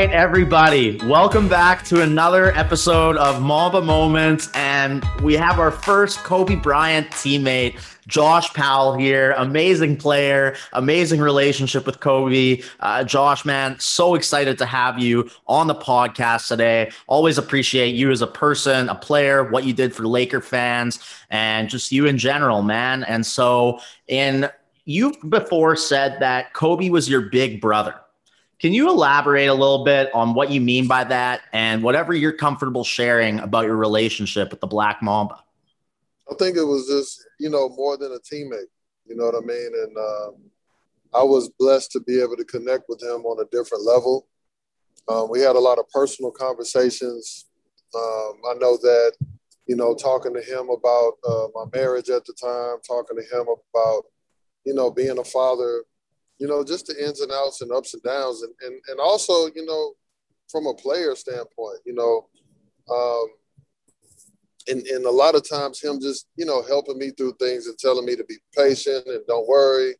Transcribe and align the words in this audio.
Right, 0.00 0.12
everybody, 0.12 0.98
welcome 1.04 1.46
back 1.46 1.84
to 1.84 2.00
another 2.00 2.56
episode 2.56 3.18
of 3.18 3.42
Mamba 3.42 3.82
Moments. 3.82 4.48
And 4.54 5.04
we 5.22 5.34
have 5.34 5.58
our 5.58 5.70
first 5.70 6.20
Kobe 6.24 6.54
Bryant 6.54 7.10
teammate, 7.10 7.78
Josh 8.06 8.50
Powell, 8.54 8.94
here. 8.94 9.32
Amazing 9.36 9.98
player, 9.98 10.56
amazing 10.72 11.20
relationship 11.20 11.84
with 11.84 12.00
Kobe. 12.00 12.62
Uh, 12.80 13.04
Josh, 13.04 13.44
man, 13.44 13.78
so 13.78 14.14
excited 14.14 14.56
to 14.56 14.64
have 14.64 14.98
you 14.98 15.28
on 15.46 15.66
the 15.66 15.74
podcast 15.74 16.48
today. 16.48 16.90
Always 17.06 17.36
appreciate 17.36 17.94
you 17.94 18.10
as 18.10 18.22
a 18.22 18.26
person, 18.26 18.88
a 18.88 18.94
player, 18.94 19.44
what 19.50 19.64
you 19.64 19.74
did 19.74 19.94
for 19.94 20.06
Laker 20.06 20.40
fans, 20.40 20.98
and 21.28 21.68
just 21.68 21.92
you 21.92 22.06
in 22.06 22.16
general, 22.16 22.62
man. 22.62 23.04
And 23.04 23.26
so, 23.26 23.80
in 24.08 24.48
you've 24.86 25.18
before 25.28 25.76
said 25.76 26.20
that 26.20 26.54
Kobe 26.54 26.88
was 26.88 27.06
your 27.06 27.20
big 27.20 27.60
brother. 27.60 27.96
Can 28.60 28.74
you 28.74 28.90
elaborate 28.90 29.46
a 29.46 29.54
little 29.54 29.84
bit 29.84 30.14
on 30.14 30.34
what 30.34 30.50
you 30.50 30.60
mean 30.60 30.86
by 30.86 31.04
that 31.04 31.40
and 31.52 31.82
whatever 31.82 32.12
you're 32.12 32.32
comfortable 32.32 32.84
sharing 32.84 33.40
about 33.40 33.64
your 33.64 33.76
relationship 33.76 34.50
with 34.50 34.60
the 34.60 34.66
Black 34.66 35.02
Mamba? 35.02 35.42
I 36.30 36.34
think 36.34 36.58
it 36.58 36.64
was 36.64 36.86
just, 36.86 37.26
you 37.38 37.48
know, 37.48 37.70
more 37.70 37.96
than 37.96 38.12
a 38.12 38.18
teammate. 38.18 38.68
You 39.06 39.16
know 39.16 39.24
what 39.24 39.34
I 39.34 39.40
mean? 39.40 39.70
And 39.82 39.96
um, 39.96 40.34
I 41.14 41.22
was 41.22 41.48
blessed 41.58 41.90
to 41.92 42.00
be 42.00 42.20
able 42.20 42.36
to 42.36 42.44
connect 42.44 42.84
with 42.88 43.02
him 43.02 43.24
on 43.24 43.42
a 43.42 43.48
different 43.50 43.82
level. 43.82 44.28
Um, 45.08 45.30
we 45.30 45.40
had 45.40 45.56
a 45.56 45.60
lot 45.60 45.78
of 45.78 45.88
personal 45.88 46.30
conversations. 46.30 47.46
Um, 47.96 48.32
I 48.50 48.54
know 48.60 48.76
that, 48.76 49.12
you 49.66 49.74
know, 49.74 49.94
talking 49.94 50.34
to 50.34 50.42
him 50.42 50.68
about 50.68 51.12
uh, 51.26 51.46
my 51.54 51.64
marriage 51.72 52.10
at 52.10 52.26
the 52.26 52.34
time, 52.34 52.76
talking 52.86 53.16
to 53.16 53.22
him 53.22 53.46
about, 53.48 54.02
you 54.66 54.74
know, 54.74 54.90
being 54.90 55.18
a 55.18 55.24
father 55.24 55.82
you 56.40 56.48
know, 56.48 56.64
just 56.64 56.86
the 56.86 57.04
ins 57.04 57.20
and 57.20 57.30
outs 57.30 57.60
and 57.60 57.70
ups 57.70 57.92
and 57.92 58.02
downs, 58.02 58.42
and 58.42 58.52
and 58.62 58.80
and 58.88 58.98
also, 58.98 59.46
you 59.54 59.64
know, 59.66 59.92
from 60.50 60.66
a 60.66 60.74
player 60.74 61.14
standpoint, 61.14 61.78
you 61.84 61.94
know, 61.94 62.26
um, 62.90 63.26
and 64.68 64.86
and 64.86 65.04
a 65.04 65.10
lot 65.10 65.34
of 65.34 65.48
times 65.48 65.82
him 65.82 66.00
just 66.00 66.28
you 66.36 66.46
know 66.46 66.62
helping 66.62 66.98
me 66.98 67.10
through 67.10 67.34
things 67.38 67.66
and 67.66 67.78
telling 67.78 68.06
me 68.06 68.16
to 68.16 68.24
be 68.24 68.38
patient 68.56 69.06
and 69.06 69.20
don't 69.28 69.46
worry, 69.46 69.94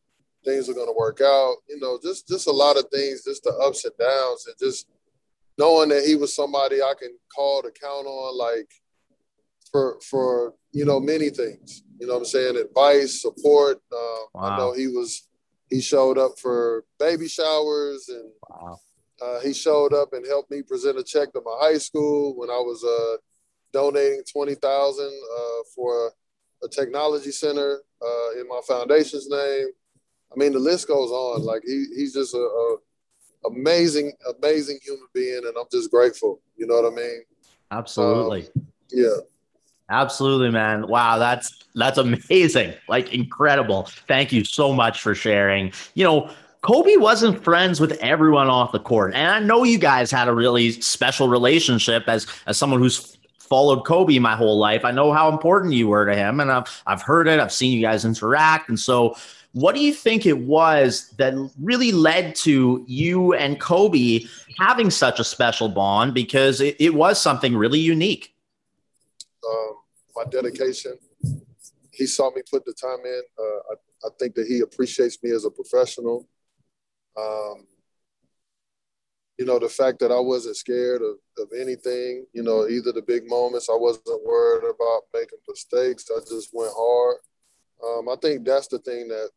things 0.45 0.69
are 0.71 0.75
going 0.75 0.89
to 0.89 0.99
work 0.99 1.21
out. 1.21 1.57
You 1.69 1.79
know, 1.79 1.99
just 2.03 2.27
just 2.27 2.49
a 2.49 2.53
lot 2.53 2.79
of 2.79 2.87
things, 2.91 3.25
just 3.25 3.43
the 3.43 3.53
ups 3.63 3.85
and 3.85 3.95
downs, 3.99 4.47
and 4.47 4.57
just 4.59 4.89
knowing 5.59 5.91
that 5.91 6.05
he 6.05 6.15
was 6.15 6.35
somebody 6.35 6.81
I 6.81 6.95
can 6.99 7.15
call 7.35 7.61
to 7.61 7.71
count 7.71 8.07
on, 8.07 8.39
like 8.39 8.71
for 9.71 10.01
for 10.09 10.55
you 10.73 10.87
know 10.87 11.01
many 11.01 11.29
things. 11.29 11.83
You 11.99 12.07
know 12.07 12.15
what 12.15 12.21
I'm 12.21 12.25
saying? 12.25 12.57
Advice, 12.57 13.21
support. 13.21 13.77
Um, 13.93 14.25
wow. 14.33 14.43
I 14.43 14.57
know 14.57 14.73
he 14.73 14.87
was 14.87 15.29
he 15.71 15.81
showed 15.81 16.19
up 16.19 16.39
for 16.39 16.85
baby 16.99 17.29
showers 17.29 18.09
and 18.09 18.31
wow. 18.49 18.79
uh, 19.23 19.41
he 19.41 19.53
showed 19.53 19.95
up 19.95 20.13
and 20.13 20.27
helped 20.27 20.51
me 20.51 20.63
present 20.63 20.99
a 20.99 21.05
check 21.05 21.33
to 21.33 21.41
my 21.45 21.57
high 21.61 21.79
school 21.79 22.37
when 22.37 22.51
I 22.51 22.59
was 22.59 22.85
uh, 22.85 23.17
donating 23.73 24.23
20000 24.31 25.05
uh, 25.05 25.41
for 25.75 26.13
a 26.63 26.69
technology 26.69 27.31
center 27.31 27.81
uh, 28.03 28.41
in 28.41 28.49
my 28.49 28.61
foundation's 28.67 29.29
name. 29.29 29.69
I 30.33 30.37
mean, 30.37 30.53
the 30.53 30.59
list 30.59 30.89
goes 30.89 31.11
on. 31.11 31.43
Like 31.43 31.63
he, 31.65 31.87
he's 31.97 32.15
just 32.15 32.35
a, 32.35 32.39
a 32.39 32.77
amazing, 33.47 34.13
amazing 34.39 34.79
human 34.83 35.07
being, 35.15 35.43
and 35.45 35.57
I'm 35.57 35.67
just 35.73 35.91
grateful. 35.91 36.41
You 36.57 36.67
know 36.67 36.81
what 36.81 36.93
I 36.93 36.95
mean? 36.95 37.23
Absolutely. 37.71 38.49
Um, 38.57 38.67
yeah. 38.93 39.17
Absolutely, 39.91 40.51
man. 40.51 40.87
Wow, 40.87 41.19
that's 41.19 41.65
that's 41.75 41.99
amazing. 41.99 42.75
Like 42.89 43.13
incredible. 43.13 43.85
Thank 44.07 44.33
you 44.33 44.45
so 44.45 44.73
much 44.73 45.03
for 45.03 45.15
sharing. 45.15 45.73
You 45.95 46.05
know, 46.05 46.31
Kobe 46.63 46.97
wasn't 46.97 47.43
friends 47.43 47.81
with 47.81 47.93
everyone 48.01 48.49
off 48.49 48.73
the 48.73 48.81
court. 48.81 49.15
And 49.15 49.31
I 49.31 49.41
know 49.41 49.65
you 49.65 49.79
guys 49.79 50.11
had 50.11 50.29
a 50.29 50.35
really 50.35 50.73
special 50.73 51.29
relationship 51.29 52.05
as 52.07 52.27
as 52.47 52.57
someone 52.57 52.81
who's 52.81 53.17
followed 53.39 53.85
Kobe 53.85 54.19
my 54.21 54.37
whole 54.37 54.59
life. 54.59 54.85
I 54.85 54.93
know 54.93 55.13
how 55.13 55.29
important 55.29 55.75
you 55.75 55.89
were 55.89 56.07
to 56.07 56.15
him 56.15 56.39
and 56.39 56.53
I've 56.53 56.83
I've 56.87 57.03
heard 57.03 57.27
it. 57.27 57.41
I've 57.41 57.53
seen 57.53 57.77
you 57.77 57.83
guys 57.83 58.05
interact. 58.05 58.69
And 58.69 58.79
so 58.79 59.17
what 59.53 59.75
do 59.75 59.81
you 59.81 59.93
think 59.93 60.27
it 60.27 60.39
was 60.39 61.09
that 61.19 61.35
really 61.61 61.91
led 61.91 62.37
to 62.37 62.85
you 62.87 63.35
and 63.35 63.59
Kobe 63.59 64.21
having 64.59 64.91
such 64.91 65.19
a 65.19 65.25
special 65.25 65.69
bond? 65.69 66.15
Because 66.15 66.61
it, 66.61 66.77
it 66.79 66.95
was 66.95 67.21
something 67.21 67.57
really 67.57 67.81
unique. 67.81 68.33
Um, 69.45 69.80
my 70.15 70.25
dedication. 70.25 70.99
He 71.93 72.07
saw 72.07 72.31
me 72.31 72.43
put 72.51 72.65
the 72.65 72.73
time 72.73 73.05
in. 73.05 73.23
Uh, 73.39 73.43
I, 73.43 74.07
I, 74.07 74.11
think 74.19 74.35
that 74.35 74.47
he 74.47 74.61
appreciates 74.61 75.19
me 75.23 75.31
as 75.31 75.45
a 75.45 75.51
professional. 75.51 76.29
Um, 77.19 77.67
you 79.39 79.47
know, 79.47 79.59
the 79.59 79.69
fact 79.69 80.01
that 80.01 80.13
I 80.13 80.21
wasn't 80.21 80.57
scared 80.57 81.03
of, 81.03 81.17
of 81.39 81.49
anything, 81.59 82.27
you 82.33 82.43
know, 82.43 82.69
either 82.69 82.93
the 82.93 83.03
big 83.03 83.27
moments, 83.27 83.69
I 83.71 83.77
wasn't 83.77 84.25
worried 84.25 84.65
about 84.65 85.03
making 85.15 85.39
mistakes. 85.49 86.11
I 86.15 86.21
just 86.21 86.51
went 86.53 86.73
hard. 86.77 87.17
Um, 87.83 88.09
I 88.09 88.17
think 88.21 88.45
that's 88.45 88.69
the 88.69 88.79
thing 88.79 89.09
that 89.09 89.31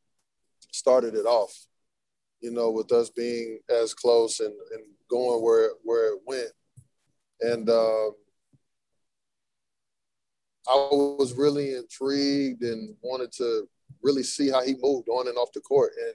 started 0.71 1.15
it 1.15 1.25
off, 1.25 1.53
you 2.41 2.51
know, 2.51 2.69
with 2.71 2.91
us 2.91 3.09
being 3.09 3.59
as 3.69 3.93
close 3.93 4.41
and, 4.41 4.53
and 4.73 4.83
going 5.09 5.41
where, 5.41 5.71
where 5.83 6.13
it 6.13 6.19
went. 6.25 6.51
And, 7.39 7.69
um, 7.69 8.11
I 10.67 10.75
was 10.75 11.33
really 11.33 11.75
intrigued 11.75 12.63
and 12.63 12.95
wanted 13.01 13.31
to 13.33 13.67
really 14.01 14.23
see 14.23 14.49
how 14.49 14.63
he 14.63 14.75
moved 14.79 15.09
on 15.09 15.27
and 15.27 15.37
off 15.37 15.51
the 15.53 15.61
court. 15.61 15.91
And 15.97 16.13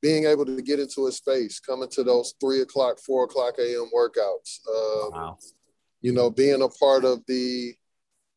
being 0.00 0.26
able 0.26 0.44
to 0.46 0.62
get 0.62 0.78
into 0.78 1.06
his 1.06 1.16
space, 1.16 1.58
coming 1.58 1.88
to 1.90 2.04
those 2.04 2.34
three 2.40 2.60
o'clock, 2.60 2.98
four 2.98 3.24
o'clock 3.24 3.54
a.m. 3.58 3.90
workouts. 3.94 4.60
Um, 4.68 5.12
wow. 5.12 5.38
You 6.00 6.12
know, 6.12 6.30
being 6.30 6.62
a 6.62 6.68
part 6.68 7.04
of 7.04 7.24
the, 7.26 7.74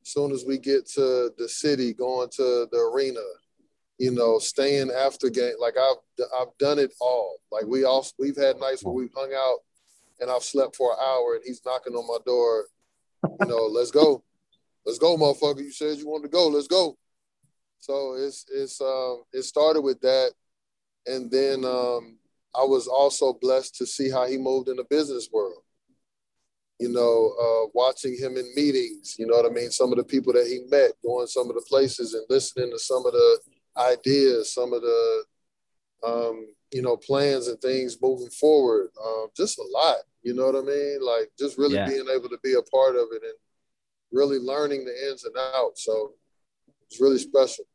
as 0.04 0.12
soon 0.12 0.32
as 0.32 0.44
we 0.48 0.58
get 0.58 0.88
to 0.92 1.32
the 1.38 1.48
city, 1.48 1.94
going 1.94 2.30
to 2.38 2.68
the 2.72 2.92
arena, 2.94 3.22
you 4.00 4.10
know, 4.10 4.40
staying 4.40 4.90
after 4.90 5.30
game. 5.30 5.54
Like 5.60 5.76
I've, 5.78 6.26
I've 6.40 6.58
done 6.58 6.80
it 6.80 6.92
all. 7.00 7.38
Like 7.52 7.66
we 7.68 7.84
all, 7.84 8.08
we've 8.18 8.36
had 8.36 8.58
nights 8.58 8.84
where 8.84 8.96
we've 8.96 9.14
hung 9.16 9.32
out 9.36 9.60
and 10.20 10.32
I've 10.32 10.42
slept 10.42 10.76
for 10.76 10.94
an 10.94 10.98
hour 11.00 11.36
and 11.36 11.44
he's 11.46 11.62
knocking 11.64 11.94
on 11.94 12.08
my 12.08 12.18
door, 12.26 12.66
you 13.40 13.48
know, 13.48 13.68
let's 13.68 13.92
go 13.92 14.24
let's 14.86 15.00
go, 15.00 15.18
motherfucker. 15.18 15.64
You 15.64 15.72
said 15.72 15.98
you 15.98 16.08
wanted 16.08 16.24
to 16.24 16.30
go. 16.30 16.48
Let's 16.48 16.68
go. 16.68 16.98
So 17.80 18.16
it's 18.18 18.46
it's 18.54 18.80
um 18.80 19.24
it 19.34 19.44
started 19.44 19.82
with 19.82 20.00
that, 20.02 20.32
and 21.08 21.32
then 21.32 21.66
um, 21.66 22.18
I 22.56 22.64
was 22.64 22.88
also 22.88 23.34
blessed 23.34 23.76
to 23.78 23.86
see 23.86 24.10
how 24.10 24.28
he 24.28 24.38
moved 24.38 24.70
in 24.70 24.78
the 24.78 24.86
business 24.90 25.30
world. 25.32 25.64
You 26.80 26.90
know, 26.90 27.34
uh, 27.40 27.70
watching 27.74 28.18
him 28.18 28.38
in 28.38 28.52
meetings. 28.56 29.16
You 29.18 29.28
know 29.28 29.36
what 29.36 29.46
I 29.46 29.54
mean. 29.54 29.72
Some 29.72 29.92
of 29.92 29.98
the 29.98 30.04
people 30.04 30.34
that 30.34 30.48
he 30.48 30.62
met, 30.70 30.92
going 31.04 31.28
some 31.28 31.50
of 31.50 31.56
the 31.56 31.66
places, 31.68 32.14
and 32.14 32.26
listening 32.30 32.72
to 32.72 32.80
some 32.80 33.06
of 33.06 33.14
the 33.14 33.40
ideas, 33.78 34.54
some 34.54 34.74
of 34.74 34.82
the 34.82 35.24
um, 36.06 36.48
you 36.72 36.82
know 36.82 36.98
plans 36.98 37.48
and 37.48 37.60
things 37.62 37.98
moving 38.02 38.30
forward. 38.30 38.90
Um, 39.04 39.28
just 39.36 39.60
a 39.60 39.66
lot. 39.72 39.98
You 40.24 40.36
know 40.36 40.46
what 40.46 40.56
I 40.56 40.62
mean? 40.62 41.00
Like 41.02 41.32
just 41.38 41.58
really 41.58 41.76
yeah. 41.76 41.88
being 41.88 42.06
able 42.14 42.30
to 42.30 42.40
be 42.44 42.54
a 42.54 42.62
part 42.62 42.96
of 42.96 43.08
it 43.12 43.24
and 43.24 43.34
really 44.12 44.40
learning 44.40 44.86
the 44.86 45.10
ins 45.10 45.24
and 45.26 45.36
outs. 45.56 45.86
So 45.86 46.14
it's 46.88 47.00
really 47.00 47.20
special. 47.20 47.66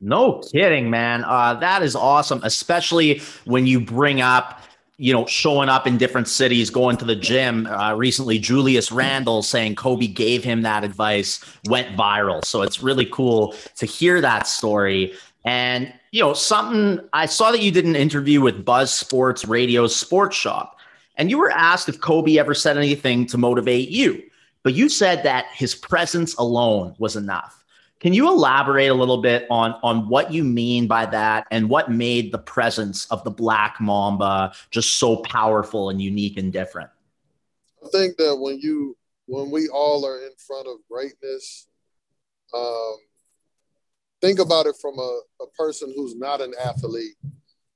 No 0.00 0.42
kidding, 0.52 0.90
man. 0.90 1.24
Uh, 1.24 1.54
that 1.54 1.82
is 1.82 1.96
awesome, 1.96 2.40
especially 2.42 3.22
when 3.44 3.66
you 3.66 3.80
bring 3.80 4.20
up, 4.20 4.60
you 4.98 5.12
know, 5.12 5.24
showing 5.26 5.68
up 5.68 5.86
in 5.86 5.96
different 5.96 6.28
cities, 6.28 6.68
going 6.68 6.96
to 6.98 7.04
the 7.04 7.16
gym. 7.16 7.66
Uh, 7.66 7.94
recently, 7.94 8.38
Julius 8.38 8.92
Randle 8.92 9.42
saying 9.42 9.76
Kobe 9.76 10.06
gave 10.06 10.44
him 10.44 10.62
that 10.62 10.84
advice 10.84 11.44
went 11.68 11.96
viral. 11.96 12.44
So 12.44 12.62
it's 12.62 12.82
really 12.82 13.06
cool 13.06 13.54
to 13.76 13.86
hear 13.86 14.20
that 14.20 14.46
story. 14.46 15.14
And, 15.44 15.92
you 16.10 16.20
know, 16.20 16.32
something 16.34 17.00
I 17.12 17.26
saw 17.26 17.52
that 17.52 17.60
you 17.60 17.70
did 17.70 17.84
an 17.84 17.96
interview 17.96 18.40
with 18.40 18.64
Buzz 18.64 18.92
Sports 18.92 19.44
Radio's 19.46 19.94
Sports 19.94 20.36
Shop, 20.36 20.78
and 21.16 21.30
you 21.30 21.38
were 21.38 21.50
asked 21.50 21.88
if 21.88 22.00
Kobe 22.00 22.38
ever 22.38 22.54
said 22.54 22.76
anything 22.76 23.26
to 23.26 23.38
motivate 23.38 23.88
you. 23.88 24.22
But 24.64 24.72
you 24.72 24.88
said 24.88 25.22
that 25.22 25.46
his 25.52 25.74
presence 25.74 26.34
alone 26.34 26.96
was 26.98 27.14
enough. 27.14 27.64
Can 28.00 28.12
you 28.12 28.28
elaborate 28.28 28.88
a 28.88 28.94
little 28.94 29.22
bit 29.22 29.46
on, 29.50 29.76
on 29.82 30.08
what 30.08 30.32
you 30.32 30.42
mean 30.42 30.86
by 30.86 31.06
that 31.06 31.46
and 31.50 31.68
what 31.68 31.90
made 31.90 32.32
the 32.32 32.38
presence 32.38 33.06
of 33.06 33.22
the 33.24 33.30
Black 33.30 33.80
Mamba 33.80 34.52
just 34.70 34.96
so 34.96 35.18
powerful 35.18 35.90
and 35.90 36.02
unique 36.02 36.36
and 36.38 36.52
different? 36.52 36.90
I 37.84 37.88
think 37.90 38.16
that 38.16 38.36
when 38.36 38.58
you 38.58 38.96
when 39.26 39.50
we 39.50 39.68
all 39.68 40.04
are 40.06 40.18
in 40.18 40.32
front 40.36 40.66
of 40.66 40.76
greatness, 40.90 41.66
um, 42.54 42.96
think 44.20 44.38
about 44.38 44.66
it 44.66 44.76
from 44.80 44.98
a, 44.98 45.20
a 45.40 45.46
person 45.56 45.92
who's 45.94 46.14
not 46.14 46.42
an 46.42 46.52
athlete 46.62 47.16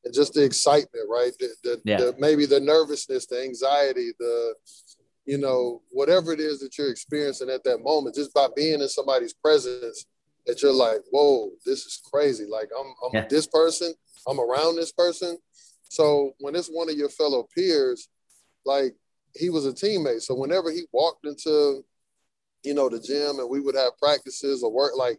and 0.04 0.14
just 0.14 0.34
the 0.34 0.44
excitement, 0.44 1.06
right? 1.08 1.32
The, 1.38 1.48
the, 1.62 1.80
yeah. 1.84 1.96
the, 1.96 2.14
maybe 2.18 2.44
the 2.44 2.60
nervousness, 2.60 3.26
the 3.26 3.42
anxiety, 3.42 4.12
the 4.18 4.54
you 5.28 5.36
know 5.36 5.82
whatever 5.90 6.32
it 6.32 6.40
is 6.40 6.58
that 6.60 6.78
you're 6.78 6.90
experiencing 6.90 7.50
at 7.50 7.62
that 7.64 7.82
moment, 7.84 8.14
just 8.14 8.32
by 8.32 8.48
being 8.56 8.80
in 8.80 8.88
somebody's 8.88 9.34
presence, 9.34 10.06
that 10.46 10.62
you're 10.62 10.72
like, 10.72 11.02
whoa, 11.10 11.50
this 11.66 11.84
is 11.84 12.00
crazy. 12.10 12.46
Like 12.50 12.70
I'm, 12.76 12.86
I'm 12.86 13.10
yeah. 13.12 13.26
this 13.28 13.46
person, 13.46 13.92
I'm 14.26 14.40
around 14.40 14.76
this 14.76 14.90
person. 14.90 15.36
So 15.90 16.32
when 16.40 16.56
it's 16.56 16.68
one 16.68 16.88
of 16.88 16.96
your 16.96 17.10
fellow 17.10 17.46
peers, 17.54 18.08
like 18.64 18.94
he 19.34 19.50
was 19.50 19.66
a 19.66 19.72
teammate. 19.72 20.22
So 20.22 20.34
whenever 20.34 20.70
he 20.70 20.84
walked 20.92 21.26
into, 21.26 21.84
you 22.64 22.72
know, 22.72 22.88
the 22.88 22.98
gym 22.98 23.38
and 23.38 23.50
we 23.50 23.60
would 23.60 23.76
have 23.76 23.98
practices 23.98 24.62
or 24.62 24.72
work, 24.72 24.92
like 24.96 25.18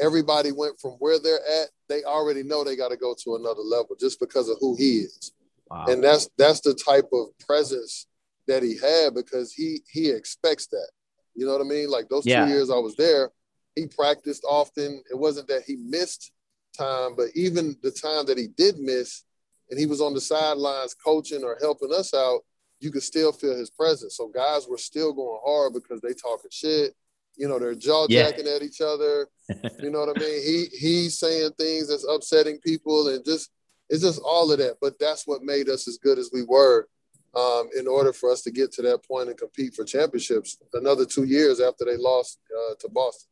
everybody 0.00 0.52
went 0.52 0.80
from 0.80 0.92
where 0.92 1.18
they're 1.18 1.46
at, 1.60 1.68
they 1.90 2.04
already 2.04 2.42
know 2.42 2.64
they 2.64 2.74
got 2.74 2.90
to 2.90 2.96
go 2.96 3.14
to 3.22 3.36
another 3.36 3.60
level 3.60 3.96
just 4.00 4.18
because 4.18 4.48
of 4.48 4.56
who 4.60 4.76
he 4.76 5.00
is. 5.00 5.32
Wow. 5.70 5.84
And 5.88 6.02
that's 6.02 6.30
that's 6.38 6.60
the 6.60 6.72
type 6.72 7.10
of 7.12 7.26
presence 7.46 8.06
that 8.48 8.62
he 8.62 8.76
had 8.76 9.14
because 9.14 9.52
he 9.52 9.80
he 9.90 10.10
expects 10.10 10.66
that. 10.68 10.90
You 11.34 11.46
know 11.46 11.52
what 11.52 11.60
I 11.60 11.68
mean? 11.68 11.90
Like 11.90 12.08
those 12.08 12.26
yeah. 12.26 12.44
two 12.44 12.52
years 12.52 12.70
I 12.70 12.76
was 12.76 12.96
there, 12.96 13.30
he 13.74 13.86
practiced 13.86 14.44
often. 14.46 15.02
It 15.10 15.18
wasn't 15.18 15.48
that 15.48 15.62
he 15.66 15.76
missed 15.76 16.32
time, 16.76 17.14
but 17.16 17.28
even 17.34 17.76
the 17.82 17.90
time 17.90 18.26
that 18.26 18.38
he 18.38 18.48
did 18.48 18.78
miss, 18.78 19.24
and 19.70 19.78
he 19.78 19.86
was 19.86 20.00
on 20.00 20.14
the 20.14 20.20
sidelines 20.20 20.94
coaching 20.94 21.42
or 21.42 21.56
helping 21.60 21.92
us 21.92 22.12
out, 22.12 22.40
you 22.80 22.90
could 22.90 23.02
still 23.02 23.32
feel 23.32 23.56
his 23.56 23.70
presence. 23.70 24.16
So 24.16 24.28
guys 24.28 24.66
were 24.68 24.78
still 24.78 25.12
going 25.12 25.40
hard 25.44 25.72
because 25.72 26.00
they 26.00 26.12
talking 26.12 26.50
shit. 26.50 26.94
You 27.36 27.48
know, 27.48 27.58
they're 27.58 27.74
jaw 27.74 28.06
jacking 28.08 28.46
yeah. 28.46 28.56
at 28.56 28.62
each 28.62 28.80
other. 28.82 29.28
you 29.82 29.90
know 29.90 30.00
what 30.00 30.16
I 30.16 30.20
mean? 30.20 30.42
He 30.42 30.66
he's 30.76 31.18
saying 31.18 31.52
things 31.58 31.88
that's 31.88 32.06
upsetting 32.06 32.58
people 32.58 33.08
and 33.08 33.24
just 33.24 33.50
it's 33.88 34.02
just 34.02 34.20
all 34.24 34.50
of 34.52 34.58
that. 34.58 34.76
But 34.80 34.98
that's 34.98 35.26
what 35.26 35.42
made 35.42 35.68
us 35.68 35.88
as 35.88 35.98
good 35.98 36.18
as 36.18 36.30
we 36.32 36.42
were. 36.42 36.88
Um, 37.34 37.70
in 37.78 37.88
order 37.88 38.12
for 38.12 38.30
us 38.30 38.42
to 38.42 38.50
get 38.50 38.72
to 38.72 38.82
that 38.82 39.02
point 39.08 39.30
and 39.30 39.38
compete 39.38 39.74
for 39.74 39.84
championships 39.84 40.58
another 40.74 41.06
two 41.06 41.24
years 41.24 41.60
after 41.60 41.86
they 41.86 41.96
lost 41.96 42.38
uh, 42.54 42.74
to 42.78 42.90
Boston. 42.90 43.30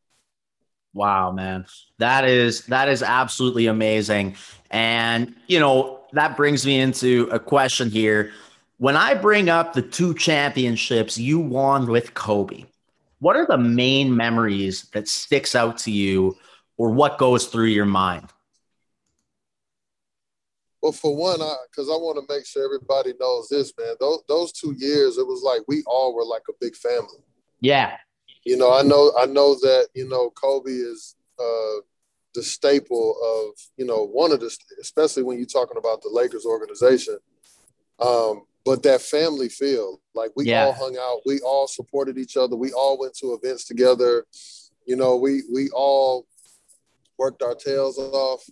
Wow, 0.93 1.31
man. 1.31 1.65
That 1.99 2.25
is 2.25 2.65
that 2.65 2.89
is 2.89 3.03
absolutely 3.03 3.67
amazing. 3.67 4.35
And 4.71 5.35
you 5.47 5.59
know, 5.59 6.01
that 6.13 6.35
brings 6.35 6.65
me 6.65 6.79
into 6.79 7.29
a 7.31 7.39
question 7.39 7.89
here. 7.89 8.31
When 8.77 8.97
I 8.97 9.13
bring 9.13 9.49
up 9.49 9.73
the 9.73 9.83
two 9.83 10.15
championships 10.15 11.17
you 11.17 11.39
won 11.39 11.87
with 11.87 12.15
Kobe, 12.15 12.65
what 13.19 13.35
are 13.35 13.45
the 13.45 13.57
main 13.57 14.15
memories 14.15 14.89
that 14.93 15.07
sticks 15.07 15.55
out 15.55 15.77
to 15.79 15.91
you 15.91 16.35
or 16.77 16.89
what 16.89 17.19
goes 17.19 17.45
through 17.45 17.67
your 17.67 17.85
mind? 17.85 18.27
Well, 20.81 20.91
for 20.91 21.15
one, 21.15 21.41
I 21.41 21.55
because 21.69 21.89
I, 21.89 21.93
want 21.93 22.17
to 22.17 22.33
make 22.33 22.45
sure 22.45 22.65
everybody 22.65 23.13
knows 23.19 23.49
this, 23.49 23.71
man. 23.77 23.95
Those 23.99 24.23
those 24.27 24.51
two 24.51 24.73
years, 24.77 25.17
it 25.17 25.27
was 25.27 25.43
like 25.43 25.61
we 25.67 25.83
all 25.85 26.15
were 26.15 26.25
like 26.25 26.43
a 26.49 26.53
big 26.59 26.75
family. 26.75 27.23
Yeah. 27.59 27.97
You 28.45 28.57
know, 28.57 28.73
I 28.73 28.81
know 28.81 29.13
I 29.17 29.27
know 29.27 29.53
that 29.55 29.89
you 29.93 30.09
know 30.09 30.31
Kobe 30.31 30.71
is 30.71 31.15
uh, 31.39 31.81
the 32.33 32.41
staple 32.41 33.15
of 33.23 33.59
you 33.77 33.85
know 33.85 34.03
one 34.05 34.31
of 34.31 34.39
the, 34.39 34.55
especially 34.81 35.23
when 35.23 35.37
you're 35.37 35.45
talking 35.45 35.77
about 35.77 36.01
the 36.01 36.09
Lakers 36.11 36.45
organization. 36.45 37.17
Um, 37.99 38.45
but 38.65 38.83
that 38.83 39.01
family 39.01 39.49
feel 39.49 40.01
like 40.13 40.31
we 40.35 40.45
yeah. 40.45 40.65
all 40.65 40.73
hung 40.73 40.97
out 40.97 41.21
we 41.25 41.39
all 41.41 41.67
supported 41.67 42.17
each 42.17 42.37
other 42.37 42.55
we 42.55 42.71
all 42.73 42.97
went 42.99 43.15
to 43.15 43.33
events 43.33 43.65
together 43.65 44.25
you 44.85 44.95
know 44.95 45.15
we 45.15 45.43
we 45.51 45.69
all 45.69 46.27
worked 47.17 47.41
our 47.41 47.55
tails 47.55 47.97
off 47.97 48.43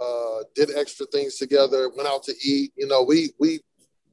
uh, 0.00 0.42
did 0.54 0.70
extra 0.76 1.06
things 1.06 1.36
together 1.36 1.90
went 1.96 2.08
out 2.08 2.22
to 2.22 2.34
eat 2.44 2.72
you 2.76 2.86
know 2.86 3.02
we 3.02 3.30
we 3.38 3.60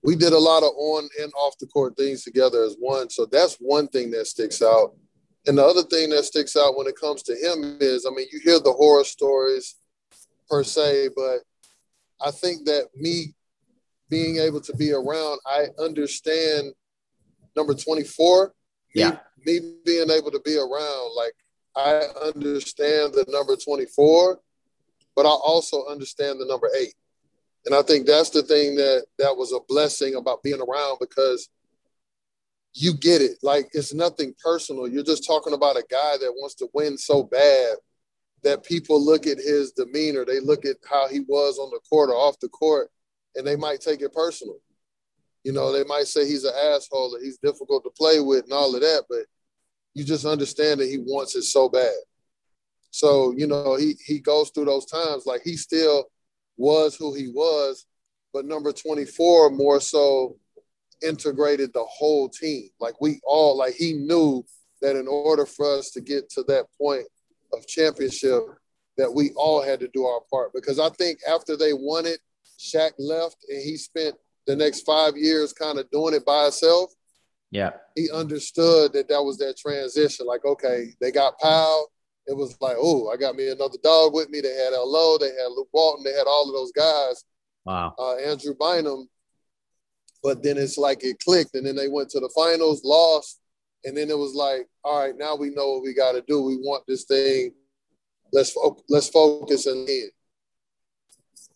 we 0.03 0.15
did 0.15 0.33
a 0.33 0.39
lot 0.39 0.63
of 0.63 0.71
on 0.77 1.07
and 1.21 1.31
off 1.38 1.57
the 1.59 1.68
court 1.68 1.95
things 1.97 2.24
together 2.24 2.63
as 2.63 2.75
one 2.80 3.09
so 3.09 3.25
that's 3.25 3.56
one 3.56 3.88
thing 3.88 4.12
that 4.12 4.25
sticks 4.25 4.62
out 4.62 4.95
and 5.45 5.57
the 5.57 5.65
other 5.65 5.83
thing 5.83 6.09
that 6.09 6.24
sticks 6.24 6.56
out 6.56 6.77
when 6.77 6.88
it 6.88 7.00
comes 7.00 7.21
to 7.24 7.33
him 7.33 7.77
is 7.81 8.06
i 8.06 8.13
mean 8.15 8.27
you 8.31 8.39
hear 8.44 8.59
the 8.59 8.71
horror 8.71 9.03
stories 9.03 9.75
per 10.50 10.63
se 10.63 11.09
but 11.15 11.39
i 12.25 12.31
think 12.31 12.65
that 12.65 12.88
me 12.95 13.33
being 14.13 14.38
able 14.38 14.62
to 14.62 14.75
be 14.75 14.91
around, 14.91 15.39
I 15.44 15.69
understand 15.80 16.71
number 17.56 17.74
24. 17.74 18.53
Yeah. 18.94 19.18
Me, 19.44 19.59
me 19.59 19.75
being 19.83 20.12
able 20.12 20.30
to 20.30 20.39
be 20.41 20.56
around, 20.56 21.15
like 21.15 21.33
I 21.75 22.03
understand 22.24 23.13
the 23.13 23.25
number 23.30 23.56
24, 23.56 24.39
but 25.15 25.25
I 25.25 25.30
also 25.30 25.86
understand 25.88 26.39
the 26.39 26.45
number 26.45 26.69
eight. 26.80 26.95
And 27.65 27.74
I 27.74 27.81
think 27.81 28.06
that's 28.06 28.30
the 28.30 28.44
thing 28.44 28.75
that 28.75 29.06
that 29.19 29.36
was 29.38 29.54
a 29.54 29.60
blessing 29.68 30.15
about 30.15 30.44
being 30.44 30.62
around 30.62 30.98
because 31.00 31.50
you 32.74 32.94
get 32.94 33.21
it. 33.21 33.38
Like 33.42 33.69
it's 33.74 33.94
nothing 33.94 34.33
personal. 34.44 34.88
You're 34.88 35.04
just 35.04 35.25
talking 35.25 35.54
about 35.54 35.77
a 35.77 35.86
guy 35.89 36.18
that 36.19 36.33
wants 36.36 36.56
to 36.56 36.68
win 36.74 36.98
so 36.98 37.24
bad 37.24 37.75
that 38.44 38.63
people 38.63 39.04
look 39.04 39.25
at 39.25 39.38
his 39.38 39.71
demeanor, 39.71 40.25
they 40.25 40.39
look 40.39 40.65
at 40.65 40.75
how 40.89 41.07
he 41.07 41.21
was 41.21 41.57
on 41.57 41.69
the 41.69 41.80
court 41.89 42.09
or 42.09 42.16
off 42.16 42.39
the 42.39 42.50
court, 42.50 42.89
and 43.36 43.48
they 43.48 43.56
might 43.56 43.80
take 43.80 44.01
it 44.01 44.13
personal. 44.13 44.57
You 45.44 45.54
know, 45.54 45.71
they 45.71 45.83
might 45.86 46.07
say 46.07 46.25
he's 46.25 46.44
an 46.44 46.54
asshole 46.54 47.16
or 47.16 47.21
he's 47.21 47.38
difficult 47.38 47.83
to 47.83 47.89
play 47.92 48.19
with 48.19 48.44
and 48.44 48.54
all 48.54 48.75
of 48.75 48.81
that, 48.81 49.04
but 49.09 49.25
you 49.94 50.04
just 50.04 50.25
understand 50.25 50.80
that 50.80 50.89
he 50.89 50.98
wants 50.98 51.36
it 51.36 51.44
so 51.44 51.69
bad. 51.69 51.94
So, 52.94 53.34
you 53.36 53.48
know, 53.48 53.75
he 53.75 53.95
he 54.06 54.19
goes 54.19 54.51
through 54.51 54.66
those 54.66 54.86
times 54.86 55.25
like 55.25 55.42
he 55.44 55.57
still 55.57 56.06
was 56.57 56.95
who 56.95 57.16
he 57.16 57.28
was, 57.28 57.88
but 58.31 58.45
number 58.45 58.72
24 58.72 59.50
more 59.50 59.81
so 59.81 60.38
integrated 61.01 61.74
the 61.74 61.84
whole 61.86 62.30
team. 62.30 62.69
Like 62.80 63.01
we 63.01 63.19
all 63.24 63.57
like 63.57 63.74
he 63.74 63.94
knew 63.94 64.45
that 64.84 64.95
in 64.95 65.07
order 65.07 65.48
for 65.48 65.80
us 65.80 65.90
to 65.92 66.01
get 66.01 66.30
to 66.34 66.44
that 66.44 66.68
point 66.80 67.07
of 67.51 67.66
championship, 67.66 68.44
that 68.98 69.12
we 69.12 69.31
all 69.36 69.63
had 69.63 69.80
to 69.80 69.88
do 69.88 70.06
our 70.06 70.22
part. 70.30 70.54
Because 70.54 70.78
I 70.78 70.90
think 70.90 71.18
after 71.28 71.57
they 71.57 71.74
won 71.74 72.06
it, 72.06 72.19
Shaq 72.60 72.92
left 73.00 73.38
and 73.50 73.60
he 73.60 73.75
spent 73.75 74.13
the 74.45 74.56
next 74.56 74.81
five 74.81 75.18
years 75.18 75.51
kind 75.51 75.80
of 75.80 75.90
doing 75.90 76.13
it 76.13 76.28
by 76.28 76.44
himself. 76.44 76.94
Yeah. 77.50 77.72
He 77.95 78.12
understood 78.12 78.94
that 78.94 79.07
that 79.10 79.24
was 79.24 79.38
that 79.38 79.57
transition. 79.57 80.28
Like, 80.28 80.45
okay, 80.45 80.90
they 81.01 81.12
got 81.12 81.40
Powell. 81.40 81.90
It 82.25 82.37
was 82.37 82.55
like, 82.61 82.77
oh, 82.79 83.09
I 83.09 83.17
got 83.17 83.35
me 83.35 83.49
another 83.49 83.77
dog 83.83 84.13
with 84.13 84.29
me. 84.29 84.39
They 84.39 84.53
had 84.53 84.73
LO, 84.73 85.17
they 85.17 85.27
had 85.27 85.51
Luke 85.55 85.67
Walton, 85.73 86.03
they 86.03 86.13
had 86.13 86.27
all 86.27 86.47
of 86.47 86.53
those 86.53 86.71
guys. 86.71 87.25
Wow. 87.65 87.93
Uh, 87.97 88.15
Andrew 88.17 88.53
Bynum. 88.59 89.09
But 90.21 90.41
then 90.41 90.57
it's 90.57 90.77
like 90.77 91.03
it 91.03 91.19
clicked, 91.19 91.53
and 91.55 91.65
then 91.65 91.75
they 91.75 91.89
went 91.89 92.09
to 92.11 92.21
the 92.21 92.31
finals, 92.33 92.81
lost, 92.85 93.42
and 93.83 93.97
then 93.97 94.09
it 94.09 94.18
was 94.18 94.33
like, 94.33 94.69
all 94.83 95.01
right, 95.01 95.18
now 95.18 95.35
we 95.35 95.49
know 95.49 95.73
what 95.73 95.83
we 95.83 95.94
got 95.94 96.13
to 96.13 96.23
do. 96.25 96.42
We 96.42 96.56
want 96.56 96.85
this 96.87 97.03
thing. 97.03 97.51
Let's 98.31 98.51
fo- 98.51 98.81
let's 98.87 99.09
focus 99.09 99.65
and 99.65 99.85
win. 99.85 100.09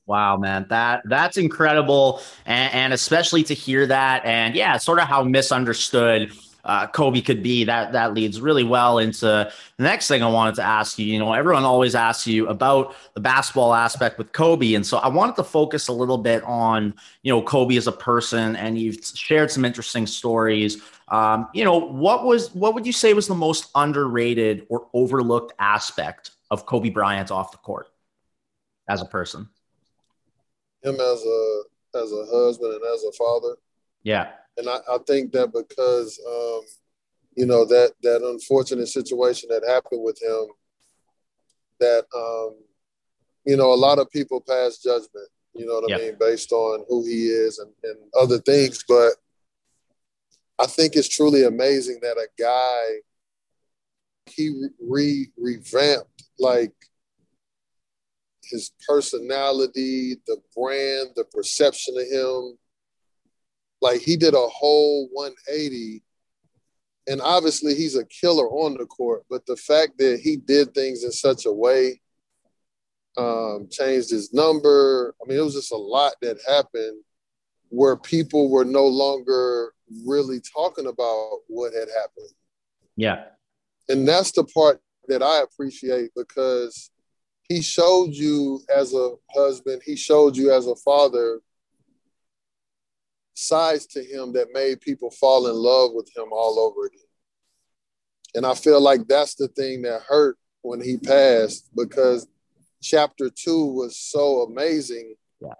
Wow, 0.05 0.37
man, 0.37 0.65
that 0.69 1.03
that's 1.05 1.37
incredible, 1.37 2.21
and, 2.45 2.73
and, 2.73 2.93
especially 2.93 3.43
to 3.43 3.53
hear 3.53 3.87
that, 3.87 4.25
and 4.25 4.55
yeah, 4.55 4.77
sort 4.77 4.99
of 4.99 5.07
how 5.07 5.23
misunderstood 5.23 6.31
uh, 6.67 6.85
Kobe 6.87 7.21
could 7.21 7.41
be. 7.41 7.63
That 7.63 7.93
that 7.93 8.13
leads 8.13 8.39
really 8.39 8.63
well 8.63 8.99
into 8.99 9.25
the 9.25 9.51
next 9.83 10.07
thing 10.07 10.21
I 10.21 10.29
wanted 10.29 10.55
to 10.55 10.63
ask 10.63 10.99
you. 10.99 11.05
You 11.05 11.17
know, 11.17 11.33
everyone 11.33 11.63
always 11.63 11.95
asks 11.95 12.27
you 12.27 12.47
about 12.47 12.95
the 13.15 13.19
basketball 13.19 13.73
aspect 13.73 14.17
with 14.17 14.31
Kobe, 14.33 14.75
and 14.75 14.85
so 14.85 14.97
I 14.97 15.07
wanted 15.07 15.35
to 15.37 15.43
focus 15.43 15.87
a 15.87 15.93
little 15.93 16.17
bit 16.19 16.43
on 16.43 16.93
you 17.23 17.33
know 17.33 17.41
Kobe 17.41 17.75
as 17.75 17.87
a 17.87 17.91
person, 17.91 18.55
and 18.55 18.77
you've 18.77 19.03
shared 19.03 19.49
some 19.49 19.65
interesting 19.65 20.05
stories. 20.05 20.81
Um, 21.07 21.47
you 21.53 21.63
know, 21.63 21.77
what 21.77 22.25
was 22.25 22.53
what 22.53 22.75
would 22.75 22.85
you 22.85 22.93
say 22.93 23.13
was 23.13 23.27
the 23.27 23.35
most 23.35 23.71
underrated 23.73 24.67
or 24.69 24.87
overlooked 24.93 25.53
aspect 25.57 26.31
of 26.51 26.65
Kobe 26.65 26.89
Bryant 26.89 27.31
off 27.31 27.51
the 27.51 27.57
court 27.57 27.87
as 28.87 29.01
a 29.01 29.05
person? 29.05 29.49
him 30.83 30.95
as 30.95 31.23
a 31.23 31.61
as 31.95 32.11
a 32.11 32.25
husband 32.31 32.73
and 32.73 32.83
as 32.93 33.03
a 33.03 33.11
father. 33.13 33.55
Yeah. 34.03 34.31
And 34.57 34.67
I, 34.67 34.77
I 34.89 34.97
think 35.05 35.31
that 35.33 35.53
because 35.53 36.19
um, 36.27 36.61
you 37.35 37.45
know 37.45 37.65
that 37.65 37.93
that 38.03 38.23
unfortunate 38.23 38.87
situation 38.87 39.49
that 39.51 39.67
happened 39.67 40.03
with 40.03 40.19
him, 40.21 40.47
that 41.79 42.05
um, 42.15 42.55
you 43.45 43.55
know 43.55 43.73
a 43.73 43.75
lot 43.75 43.99
of 43.99 44.09
people 44.11 44.41
pass 44.41 44.77
judgment. 44.77 45.29
You 45.53 45.65
know 45.65 45.79
what 45.81 45.91
I 45.91 45.97
mean, 45.97 46.15
based 46.19 46.51
on 46.51 46.85
who 46.87 47.03
he 47.03 47.27
is 47.27 47.57
and, 47.57 47.71
and 47.83 47.97
other 48.19 48.37
things. 48.39 48.83
But 48.87 49.13
I 50.59 50.67
think 50.67 50.95
it's 50.95 51.09
truly 51.09 51.45
amazing 51.45 51.99
that 52.01 52.17
a 52.17 52.27
guy 52.37 53.01
he 54.27 54.69
re 54.79 55.29
revamped 55.37 56.23
like 56.39 56.73
his 58.43 58.71
personality, 58.87 60.15
the 60.25 60.37
brand, 60.55 61.09
the 61.15 61.25
perception 61.25 61.95
of 61.97 62.07
him. 62.07 62.57
Like 63.81 64.01
he 64.01 64.17
did 64.17 64.33
a 64.33 64.47
whole 64.47 65.09
180. 65.13 66.03
And 67.09 67.21
obviously 67.21 67.73
he's 67.73 67.95
a 67.95 68.05
killer 68.05 68.49
on 68.49 68.75
the 68.77 68.85
court, 68.85 69.23
but 69.29 69.45
the 69.45 69.55
fact 69.55 69.97
that 69.99 70.19
he 70.21 70.35
did 70.35 70.73
things 70.73 71.03
in 71.03 71.11
such 71.11 71.45
a 71.45 71.51
way 71.51 72.01
um, 73.17 73.67
changed 73.71 74.11
his 74.11 74.33
number. 74.33 75.15
I 75.21 75.27
mean, 75.27 75.37
it 75.37 75.43
was 75.43 75.55
just 75.55 75.71
a 75.71 75.77
lot 75.77 76.13
that 76.21 76.37
happened 76.47 77.01
where 77.69 77.97
people 77.97 78.49
were 78.49 78.65
no 78.65 78.85
longer 78.85 79.73
really 80.05 80.39
talking 80.41 80.87
about 80.87 81.39
what 81.47 81.73
had 81.73 81.87
happened. 81.97 82.33
Yeah. 82.95 83.25
And 83.89 84.07
that's 84.07 84.31
the 84.31 84.43
part 84.43 84.81
that 85.07 85.23
I 85.23 85.41
appreciate 85.41 86.11
because 86.15 86.91
he 87.43 87.61
showed 87.61 88.13
you 88.13 88.61
as 88.75 88.93
a 88.93 89.15
husband, 89.33 89.81
he 89.85 89.95
showed 89.95 90.35
you 90.35 90.51
as 90.51 90.67
a 90.67 90.75
father 90.75 91.39
sides 93.37 93.85
to 93.85 94.03
him 94.03 94.33
that 94.33 94.47
made 94.51 94.81
people 94.81 95.11
fall 95.11 95.47
in 95.47 95.53
love 95.53 95.91
with 95.93 96.09
him 96.15 96.29
all 96.31 96.59
over 96.59 96.87
again. 96.87 97.01
And 98.33 98.45
I 98.45 98.55
feel 98.55 98.81
like 98.81 99.07
that's 99.07 99.35
the 99.35 99.47
thing 99.49 99.83
that 99.83 100.01
hurt 100.07 100.37
when 100.63 100.81
he 100.81 100.97
passed 100.97 101.69
because 101.75 102.27
chapter 102.81 103.29
two 103.29 103.65
was 103.65 103.99
so 103.99 104.41
amazing 104.41 105.13
yeah. 105.39 105.53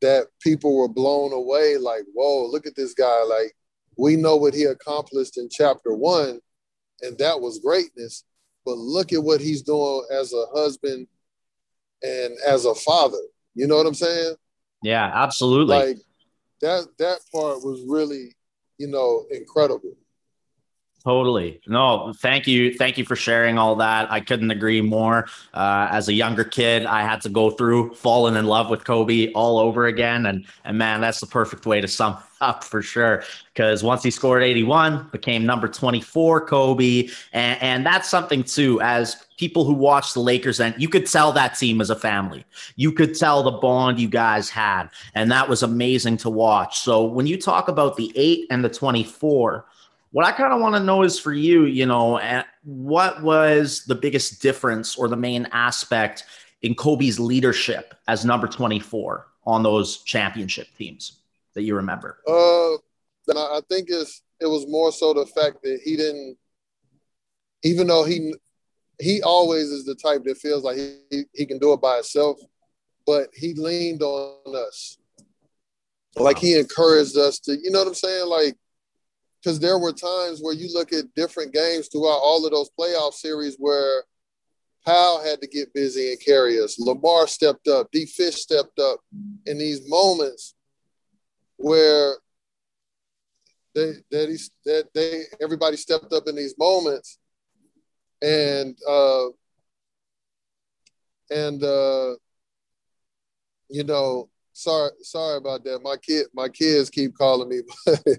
that 0.00 0.26
people 0.40 0.76
were 0.76 0.88
blown 0.88 1.32
away 1.32 1.76
like, 1.78 2.02
whoa, 2.14 2.46
look 2.46 2.66
at 2.66 2.76
this 2.76 2.94
guy. 2.94 3.22
Like, 3.22 3.54
we 3.96 4.16
know 4.16 4.34
what 4.34 4.54
he 4.54 4.64
accomplished 4.64 5.38
in 5.38 5.48
chapter 5.48 5.94
one, 5.94 6.40
and 7.02 7.16
that 7.18 7.40
was 7.40 7.60
greatness. 7.60 8.24
But 8.66 8.76
look 8.76 9.12
at 9.12 9.22
what 9.22 9.40
he's 9.40 9.62
doing 9.62 10.04
as 10.10 10.32
a 10.32 10.46
husband 10.52 11.06
and 12.02 12.34
as 12.44 12.64
a 12.64 12.74
father. 12.74 13.22
You 13.54 13.68
know 13.68 13.76
what 13.76 13.86
I'm 13.86 13.94
saying? 13.94 14.34
Yeah, 14.82 15.10
absolutely. 15.14 15.76
Like 15.76 15.98
that 16.60 16.86
that 16.98 17.20
part 17.32 17.64
was 17.64 17.84
really, 17.86 18.34
you 18.78 18.88
know, 18.88 19.24
incredible. 19.30 19.96
Totally. 21.04 21.60
No, 21.66 22.14
thank 22.16 22.46
you. 22.46 22.72
Thank 22.72 22.96
you 22.96 23.04
for 23.04 23.14
sharing 23.14 23.58
all 23.58 23.76
that. 23.76 24.10
I 24.10 24.20
couldn't 24.20 24.50
agree 24.50 24.80
more. 24.80 25.26
Uh, 25.52 25.86
as 25.90 26.08
a 26.08 26.14
younger 26.14 26.44
kid, 26.44 26.86
I 26.86 27.02
had 27.02 27.20
to 27.22 27.28
go 27.28 27.50
through 27.50 27.92
falling 27.92 28.36
in 28.36 28.46
love 28.46 28.70
with 28.70 28.84
Kobe 28.84 29.30
all 29.32 29.58
over 29.58 29.84
again. 29.84 30.24
And, 30.24 30.46
and 30.64 30.78
man, 30.78 31.02
that's 31.02 31.20
the 31.20 31.26
perfect 31.26 31.66
way 31.66 31.82
to 31.82 31.88
sum 31.88 32.16
up 32.44 32.62
for 32.62 32.82
sure. 32.82 33.24
Because 33.52 33.82
once 33.82 34.02
he 34.02 34.10
scored 34.10 34.42
81, 34.42 35.08
became 35.10 35.46
number 35.46 35.66
24 35.66 36.46
Kobe. 36.46 37.08
And, 37.32 37.62
and 37.62 37.86
that's 37.86 38.08
something 38.08 38.42
too, 38.42 38.80
as 38.82 39.16
people 39.38 39.64
who 39.64 39.72
watch 39.72 40.12
the 40.12 40.20
Lakers, 40.20 40.60
and 40.60 40.74
you 40.78 40.88
could 40.88 41.06
tell 41.06 41.32
that 41.32 41.58
team 41.58 41.80
as 41.80 41.90
a 41.90 41.96
family. 41.96 42.44
You 42.76 42.92
could 42.92 43.14
tell 43.14 43.42
the 43.42 43.52
bond 43.52 43.98
you 43.98 44.08
guys 44.08 44.50
had. 44.50 44.88
And 45.14 45.30
that 45.32 45.48
was 45.48 45.62
amazing 45.62 46.18
to 46.18 46.30
watch. 46.30 46.80
So 46.80 47.04
when 47.04 47.26
you 47.26 47.40
talk 47.40 47.68
about 47.68 47.96
the 47.96 48.12
eight 48.14 48.46
and 48.50 48.64
the 48.64 48.68
24, 48.68 49.64
what 50.12 50.26
I 50.26 50.32
kind 50.32 50.52
of 50.52 50.60
want 50.60 50.76
to 50.76 50.80
know 50.80 51.02
is 51.02 51.18
for 51.18 51.32
you, 51.32 51.64
you 51.64 51.86
know, 51.86 52.20
what 52.62 53.22
was 53.22 53.84
the 53.86 53.96
biggest 53.96 54.40
difference 54.40 54.96
or 54.96 55.08
the 55.08 55.16
main 55.16 55.48
aspect 55.50 56.24
in 56.62 56.74
Kobe's 56.74 57.18
leadership 57.18 57.94
as 58.06 58.24
number 58.24 58.46
24 58.46 59.26
on 59.46 59.62
those 59.62 59.98
championship 59.98 60.68
teams 60.78 61.18
that 61.54 61.62
you 61.62 61.76
remember? 61.76 62.18
Uh, 62.26 62.74
I 63.36 63.60
think 63.68 63.88
it's 63.90 64.22
it 64.40 64.46
was 64.46 64.66
more 64.68 64.92
so 64.92 65.14
the 65.14 65.26
fact 65.26 65.62
that 65.62 65.80
he 65.84 65.96
didn't, 65.96 66.36
even 67.62 67.86
though 67.86 68.04
he 68.04 68.34
he 69.00 69.22
always 69.22 69.70
is 69.70 69.84
the 69.84 69.94
type 69.94 70.24
that 70.24 70.38
feels 70.38 70.62
like 70.62 70.76
he, 70.76 71.24
he 71.32 71.46
can 71.46 71.58
do 71.58 71.72
it 71.72 71.80
by 71.80 71.96
himself, 71.96 72.38
but 73.06 73.28
he 73.34 73.54
leaned 73.54 74.02
on 74.02 74.54
us. 74.54 74.98
Like 76.16 76.38
he 76.38 76.56
encouraged 76.56 77.16
us 77.16 77.40
to, 77.40 77.56
you 77.60 77.72
know 77.72 77.80
what 77.80 77.88
I'm 77.88 77.94
saying? 77.94 78.28
Like 78.28 78.56
because 79.42 79.58
there 79.58 79.78
were 79.78 79.92
times 79.92 80.40
where 80.40 80.54
you 80.54 80.72
look 80.72 80.92
at 80.92 81.14
different 81.14 81.52
games 81.52 81.88
throughout 81.88 82.20
all 82.22 82.44
of 82.46 82.52
those 82.52 82.70
playoff 82.78 83.12
series 83.12 83.56
where 83.58 84.04
Pau 84.86 85.20
had 85.22 85.40
to 85.42 85.46
get 85.46 85.74
busy 85.74 86.10
and 86.10 86.20
carry 86.20 86.60
us. 86.60 86.78
Lamar 86.78 87.26
stepped 87.26 87.68
up. 87.68 87.88
D. 87.92 88.06
Fish 88.06 88.36
stepped 88.36 88.78
up 88.78 89.00
in 89.46 89.58
these 89.58 89.88
moments 89.88 90.54
where 91.64 92.18
they 93.74 93.94
that 94.10 94.28
he 94.28 94.36
that 94.66 94.92
they 94.92 95.22
everybody 95.40 95.78
stepped 95.78 96.12
up 96.12 96.24
in 96.26 96.36
these 96.36 96.54
moments, 96.58 97.18
and 98.20 98.76
uh, 98.86 99.28
and 101.30 101.64
uh, 101.64 102.16
you 103.70 103.84
know, 103.84 104.28
sorry 104.52 104.90
sorry 105.00 105.38
about 105.38 105.64
that. 105.64 105.82
My 105.82 105.96
kid 105.96 106.26
my 106.34 106.50
kids 106.50 106.90
keep 106.90 107.16
calling 107.16 107.48
me, 107.48 107.62
but 107.86 108.18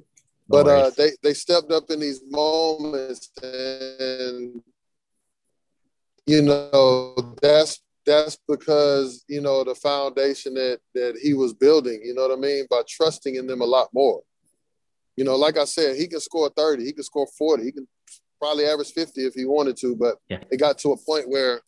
but 0.49 0.67
uh, 0.67 0.89
they 0.97 1.11
they 1.21 1.35
stepped 1.35 1.71
up 1.71 1.91
in 1.91 1.99
these 1.99 2.21
moments, 2.27 3.29
and 3.43 4.59
you 6.25 6.41
know 6.41 7.15
that's 7.43 7.79
that's 8.05 8.37
because 8.47 9.23
you 9.27 9.41
know 9.41 9.63
the 9.63 9.75
foundation 9.75 10.53
that 10.55 10.79
that 10.93 11.17
he 11.21 11.33
was 11.33 11.53
building. 11.53 12.01
You 12.03 12.13
know 12.13 12.27
what 12.27 12.37
I 12.37 12.39
mean 12.39 12.65
by 12.69 12.81
trusting 12.87 13.35
in 13.35 13.47
them 13.47 13.61
a 13.61 13.65
lot 13.65 13.89
more. 13.93 14.21
You 15.15 15.23
know, 15.23 15.35
like 15.35 15.57
I 15.57 15.65
said, 15.65 15.95
he 15.95 16.07
can 16.07 16.19
score 16.19 16.49
thirty, 16.55 16.85
he 16.85 16.93
can 16.93 17.03
score 17.03 17.27
forty, 17.37 17.63
he 17.63 17.71
can 17.71 17.87
probably 18.39 18.65
average 18.65 18.91
fifty 18.91 19.25
if 19.25 19.33
he 19.33 19.45
wanted 19.45 19.77
to. 19.77 19.95
But 19.95 20.17
yeah. 20.29 20.43
it 20.51 20.59
got 20.59 20.77
to 20.79 20.91
a 20.91 20.97
point 20.97 21.29
where 21.29 21.61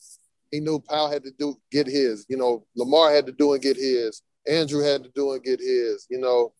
he 0.51 0.59
knew 0.59 0.79
Pau 0.79 1.09
had 1.09 1.23
to 1.23 1.31
do 1.37 1.55
get 1.71 1.87
his. 1.87 2.25
You 2.29 2.37
know, 2.37 2.65
Lamar 2.75 3.11
had 3.11 3.25
to 3.27 3.31
do 3.31 3.53
and 3.53 3.61
get 3.61 3.77
his. 3.77 4.21
Andrew 4.47 4.81
had 4.81 5.03
to 5.03 5.11
do 5.15 5.33
and 5.33 5.43
get 5.43 5.59
his. 5.59 6.07
You 6.09 6.19
know, 6.19 6.53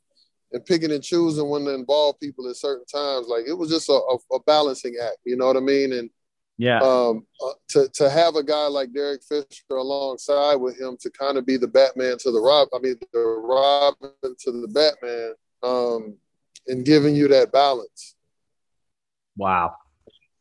and 0.51 0.65
picking 0.65 0.91
and 0.91 1.03
choosing 1.03 1.49
when 1.49 1.65
to 1.65 1.73
involve 1.73 2.19
people 2.19 2.49
at 2.49 2.55
certain 2.55 2.85
times. 2.85 3.27
Like 3.27 3.45
it 3.47 3.53
was 3.53 3.69
just 3.69 3.89
a, 3.89 3.93
a, 3.93 4.35
a 4.35 4.39
balancing 4.45 4.95
act, 5.01 5.17
you 5.25 5.35
know 5.35 5.47
what 5.47 5.57
I 5.57 5.61
mean? 5.61 5.93
And 5.93 6.09
yeah, 6.57 6.79
um, 6.79 7.25
uh, 7.45 7.51
to 7.69 7.87
to 7.93 8.09
have 8.09 8.35
a 8.35 8.43
guy 8.43 8.67
like 8.67 8.93
Derek 8.93 9.21
Fisher 9.23 9.45
alongside 9.71 10.55
with 10.55 10.79
him 10.79 10.97
to 11.01 11.09
kind 11.11 11.37
of 11.37 11.45
be 11.45 11.57
the 11.57 11.67
Batman 11.67 12.17
to 12.19 12.31
the 12.31 12.39
Rob, 12.39 12.69
I 12.73 12.79
mean 12.79 12.95
the 13.13 13.19
Robin 13.19 14.11
to 14.21 14.51
the 14.51 14.67
Batman, 14.67 15.33
um, 15.61 16.15
and 16.67 16.85
giving 16.85 17.15
you 17.15 17.27
that 17.27 17.51
balance. 17.51 18.15
Wow, 19.37 19.75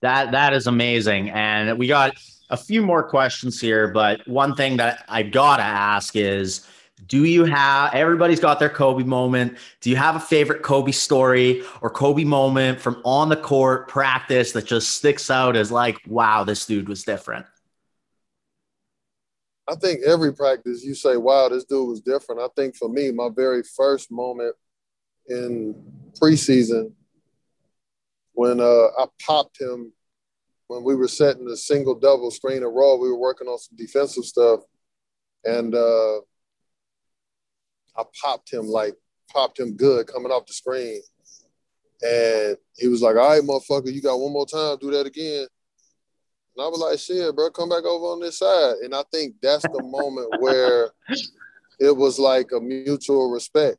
that 0.01 0.33
that 0.33 0.55
is 0.55 0.67
amazing, 0.67 1.31
and 1.31 1.79
we 1.79 1.87
got 1.87 2.15
a 2.49 2.57
few 2.57 2.83
more 2.83 3.03
questions 3.03 3.61
here, 3.61 3.89
but 3.89 4.27
one 4.27 4.55
thing 4.55 4.77
that 4.79 5.05
I've 5.09 5.33
gotta 5.33 5.65
ask 5.65 6.17
is 6.17 6.67
do 7.07 7.25
you 7.25 7.45
have 7.45 7.95
everybody's 7.95 8.41
got 8.41 8.59
their 8.59 8.69
Kobe 8.69 9.05
moment? 9.05 9.59
Do 9.81 9.91
you 9.91 9.97
have 9.97 10.17
a 10.17 10.21
favorite 10.21 10.63
Kobe 10.63 10.93
story 10.93 11.63
or 11.81 11.91
Kobe 11.91 12.25
moment 12.25 12.81
from 12.81 13.01
on 13.05 13.29
the 13.29 13.37
court 13.37 13.89
practice 13.89 14.53
that 14.53 14.67
just 14.67 14.93
sticks 14.93 15.31
out 15.31 15.57
as 15.57 15.71
like, 15.71 15.99
wow, 16.07 16.45
this 16.45 16.67
dude 16.67 16.89
was 16.89 17.05
different? 17.05 17.47
I 19.69 19.75
think 19.75 20.03
every 20.05 20.33
practice 20.33 20.85
you 20.85 20.95
say, 20.95 21.17
wow, 21.17 21.49
this 21.49 21.65
dude 21.65 21.89
was 21.89 22.01
different. 22.01 22.41
I 22.41 22.49
think 22.55 22.77
for 22.77 22.89
me, 22.89 23.11
my 23.11 23.29
very 23.35 23.63
first 23.63 24.13
moment 24.13 24.55
in 25.29 25.75
preseason 26.21 26.93
when 28.33 28.61
uh, 28.61 28.87
I 28.99 29.07
popped 29.27 29.61
him 29.61 29.93
when 30.69 30.85
we 30.85 30.95
were 30.95 31.09
setting 31.09 31.49
a 31.49 31.57
single 31.57 31.95
double 31.95 32.31
screen 32.31 32.63
and 32.63 32.75
roll, 32.75 33.01
we 33.01 33.09
were 33.09 33.19
working 33.19 33.47
on 33.47 33.59
some 33.59 33.77
defensive 33.77 34.25
stuff. 34.25 34.61
And 35.45 35.75
uh, 35.75 36.21
I 37.99 38.05
popped 38.23 38.53
him 38.53 38.67
like 38.67 38.95
popped 39.33 39.59
him 39.59 39.77
good 39.77 40.07
coming 40.07 40.31
off 40.31 40.47
the 40.47 40.53
screen. 40.53 41.01
And 42.03 42.57
he 42.77 42.89
was 42.89 43.03
like, 43.03 43.17
all 43.17 43.29
right, 43.29 43.43
motherfucker, 43.43 43.93
you 43.93 44.03
got 44.03 44.21
one 44.21 44.33
more 44.33 44.47
time, 44.47 44.77
do 44.81 44.91
that 44.91 45.07
again. 45.07 45.47
And 46.57 46.65
I 46.65 46.69
was 46.69 46.79
like, 46.79 46.99
shit, 46.99 47.35
bro, 47.35 47.51
come 47.51 47.69
back 47.69 47.85
over 47.85 48.07
on 48.07 48.21
this 48.21 48.39
side. 48.39 48.77
And 48.83 48.95
I 48.95 49.03
think 49.13 49.35
that's 49.43 49.63
the 49.63 49.83
moment 49.83 50.41
where 50.41 50.91
it 51.79 51.95
was 51.95 52.19
like 52.19 52.53
a 52.53 52.61
mutual 52.61 53.31
respect. 53.31 53.79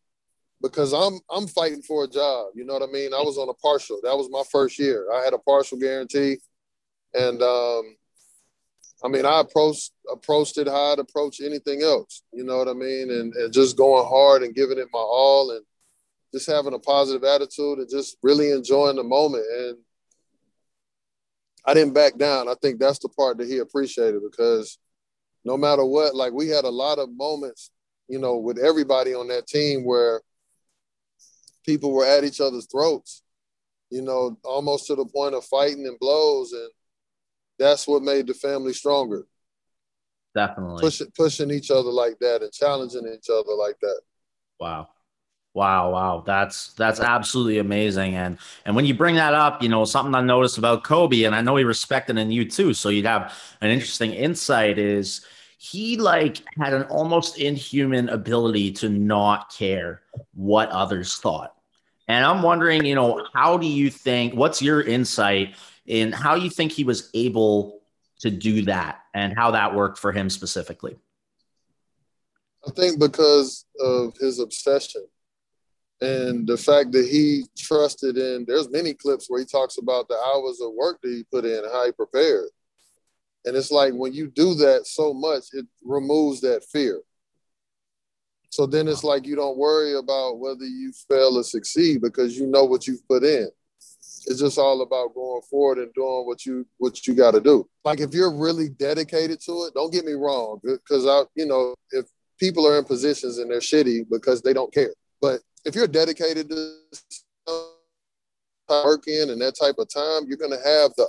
Because 0.59 0.91
I'm 0.91 1.19
I'm 1.29 1.47
fighting 1.47 1.83
for 1.83 2.05
a 2.05 2.07
job. 2.07 2.47
You 2.55 2.65
know 2.65 2.74
what 2.74 2.81
I 2.81 2.91
mean? 2.91 3.13
I 3.13 3.21
was 3.21 3.38
on 3.38 3.47
a 3.47 3.53
partial. 3.53 4.00
That 4.01 4.17
was 4.17 4.27
my 4.31 4.41
first 4.51 4.79
year. 4.79 5.07
I 5.13 5.24
had 5.24 5.33
a 5.33 5.38
partial 5.38 5.77
guarantee. 5.77 6.38
And 7.13 7.41
um, 7.43 7.95
I 9.04 9.10
mean, 9.10 9.25
I 9.25 9.42
approached 9.42 9.92
approached 10.12 10.58
it 10.58 10.68
how 10.68 10.94
I'd 10.94 11.00
approach 11.00 11.39
anything 11.42 11.84
else. 11.84 12.24
You 12.34 12.44
know 12.44 12.58
what 12.58 12.68
I 12.68 12.74
mean? 12.74 13.12
And, 13.12 13.34
and 13.34 13.54
just 13.54 13.77
going 13.77 14.08
hard 14.08 14.44
and 14.44 14.56
giving 14.56 14.80
it 14.80 14.88
my 14.92 15.00
all 15.00 15.51
and 15.51 15.63
just 16.34 16.50
having 16.50 16.74
a 16.74 16.80
positive 16.80 17.24
attitude 17.24 17.80
and 17.80 17.89
just 17.89 18.18
really 18.24 18.51
enjoying 18.51 18.96
the 18.96 19.04
moment. 19.04 19.46
And 19.60 19.77
I 21.66 21.74
didn't 21.74 21.94
back 21.94 22.18
down. 22.18 22.48
I 22.48 22.56
think 22.62 22.80
that's 22.80 23.00
the 23.00 23.10
part 23.10 23.38
that 23.38 23.48
he 23.48 23.60
appreciated 23.60 24.22
because 24.24 24.77
no 25.44 25.58
matter 25.58 25.86
what, 25.86 26.16
like 26.16 26.34
we 26.34 26.48
had 26.48 26.66
a 26.66 26.70
lot 26.70 26.98
of 26.98 27.10
moments, 27.12 27.72
you 28.08 28.20
know, 28.20 28.38
with 28.38 28.58
everybody 28.58 29.13
on 29.13 29.27
that 29.27 29.48
team 29.48 29.86
where 29.86 30.22
people 31.66 31.92
were 31.92 32.06
at 32.06 32.24
each 32.24 32.42
other's 32.42 32.68
throats, 32.72 33.22
you 33.89 34.01
know, 34.01 34.38
almost 34.44 34.88
to 34.88 34.96
the 34.96 35.06
point 35.06 35.36
of 35.36 35.46
fighting 35.46 35.86
and 35.86 36.00
blows. 36.00 36.54
And 36.54 36.70
that's 37.60 37.88
what 37.88 38.04
made 38.04 38.28
the 38.28 38.34
family 38.34 38.74
stronger. 38.74 39.26
Definitely 40.36 40.82
pushing 40.82 41.08
pushing 41.16 41.52
each 41.52 41.72
other 41.72 41.90
like 41.90 42.20
that 42.20 42.44
and 42.44 42.52
challenging 42.52 43.08
each 43.08 43.30
other 43.30 43.54
like 43.54 43.80
that. 43.82 44.02
Wow. 44.60 44.90
Wow, 45.54 45.92
wow, 45.92 46.24
that's 46.24 46.74
that's 46.74 47.00
absolutely 47.00 47.58
amazing, 47.58 48.14
and 48.14 48.38
and 48.66 48.76
when 48.76 48.86
you 48.86 48.94
bring 48.94 49.16
that 49.16 49.34
up, 49.34 49.64
you 49.64 49.70
know 49.70 49.86
something 49.86 50.14
I 50.14 50.22
noticed 50.22 50.60
about 50.60 50.84
Kobe, 50.84 51.24
and 51.24 51.34
I 51.34 51.42
know 51.42 51.56
he 51.56 51.64
respected 51.64 52.20
in 52.20 52.30
you 52.30 52.48
too. 52.48 52.76
So 52.76 52.90
you'd 52.90 53.08
have 53.08 53.34
an 53.62 53.72
interesting 53.72 54.14
insight. 54.14 54.78
Is 54.78 55.26
he 55.58 55.98
like 55.98 56.44
had 56.58 56.74
an 56.74 56.84
almost 56.84 57.40
inhuman 57.40 58.10
ability 58.10 58.72
to 58.74 58.90
not 58.90 59.52
care 59.52 60.02
what 60.34 60.70
others 60.70 61.16
thought. 61.16 61.56
And 62.08 62.24
I'm 62.24 62.42
wondering, 62.42 62.86
you 62.86 62.96
know, 62.96 63.26
how 63.34 63.58
do 63.58 63.68
you 63.68 63.90
think, 63.90 64.34
what's 64.34 64.62
your 64.62 64.82
insight 64.82 65.56
in 65.88 66.12
how 66.12 66.36
you 66.36 66.50
think 66.50 66.72
he 66.72 66.84
was 66.84 67.10
able 67.13 67.82
to 68.20 68.29
do 68.29 68.63
that 68.63 69.00
and 69.13 69.34
how 69.36 69.51
that 69.51 69.74
worked 69.74 69.98
for 69.98 70.12
him 70.12 70.29
specifically? 70.29 70.98
I 72.67 72.72
think 72.72 73.00
because 73.00 73.65
of 73.79 74.15
his 74.17 74.39
obsession 74.39 75.06
and 76.01 76.46
the 76.46 76.58
fact 76.58 76.91
that 76.91 77.08
he 77.08 77.46
trusted 77.58 78.17
in 78.17 78.46
there's 78.48 78.70
many 78.70 78.94
clips 78.94 79.29
where 79.29 79.39
he 79.39 79.46
talks 79.46 79.77
about 79.77 80.08
the 80.08 80.15
hours 80.15 80.60
of 80.62 80.74
work 80.74 81.00
that 81.01 81.10
he 81.10 81.24
put 81.32 81.46
in 81.46 81.63
how 81.72 81.86
he 81.86 81.91
prepared. 81.91 82.50
And 83.46 83.56
it's 83.56 83.72
like 83.72 83.94
when 83.94 84.13
you 84.13 84.27
do 84.27 84.53
that 84.56 84.86
so 84.86 85.13
much 85.13 85.46
it 85.53 85.65
removes 85.84 86.41
that 86.41 86.65
fear. 86.65 87.01
So 88.50 88.65
then 88.65 88.88
it's 88.88 89.03
like 89.03 89.25
you 89.25 89.36
don't 89.36 89.58
worry 89.58 89.96
about 89.96 90.39
whether 90.39 90.65
you 90.65 90.91
fail 91.10 91.38
or 91.38 91.44
succeed 91.44 92.01
because 92.01 92.38
you 92.38 92.48
know 92.48 92.65
what 92.65 92.88
you've 92.88 93.08
put 93.08 93.24
in 93.24 93.50
it's 94.27 94.39
just 94.39 94.57
all 94.57 94.81
about 94.81 95.15
going 95.15 95.41
forward 95.50 95.79
and 95.79 95.93
doing 95.93 96.25
what 96.25 96.46
you 96.46 96.65
what 96.77 97.07
you 97.07 97.15
got 97.15 97.31
to 97.31 97.41
do 97.41 97.67
like 97.84 98.00
if 98.00 98.13
you're 98.13 98.36
really 98.36 98.69
dedicated 98.69 99.39
to 99.41 99.63
it 99.63 99.74
don't 99.74 99.91
get 99.91 100.05
me 100.05 100.13
wrong 100.13 100.60
because 100.63 101.05
i 101.07 101.24
you 101.36 101.46
know 101.46 101.74
if 101.91 102.05
people 102.39 102.67
are 102.67 102.77
in 102.77 102.84
positions 102.84 103.39
and 103.39 103.50
they're 103.50 103.60
shitty 103.60 104.05
because 104.12 104.41
they 104.41 104.53
don't 104.53 104.74
care 104.74 104.93
but 105.22 105.41
if 105.65 105.75
you're 105.75 105.88
dedicated 105.88 106.50
to 106.50 106.77
working 108.69 109.29
and 109.29 109.41
that 109.41 109.55
type 109.60 109.75
of 109.77 109.89
time, 109.89 110.27
you're 110.27 110.38
gonna 110.38 110.55
have 110.63 110.91
the 110.98 111.07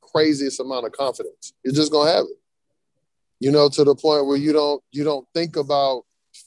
craziest 0.00 0.60
amount 0.60 0.86
of 0.86 0.92
confidence. 0.92 1.52
You're 1.64 1.74
just 1.74 1.92
gonna 1.92 2.10
have 2.10 2.24
it. 2.24 2.38
You 3.38 3.50
know, 3.50 3.68
to 3.68 3.84
the 3.84 3.94
point 3.94 4.26
where 4.26 4.36
you 4.36 4.52
don't 4.52 4.82
you 4.92 5.04
don't 5.04 5.26
think 5.34 5.56
about 5.56 6.04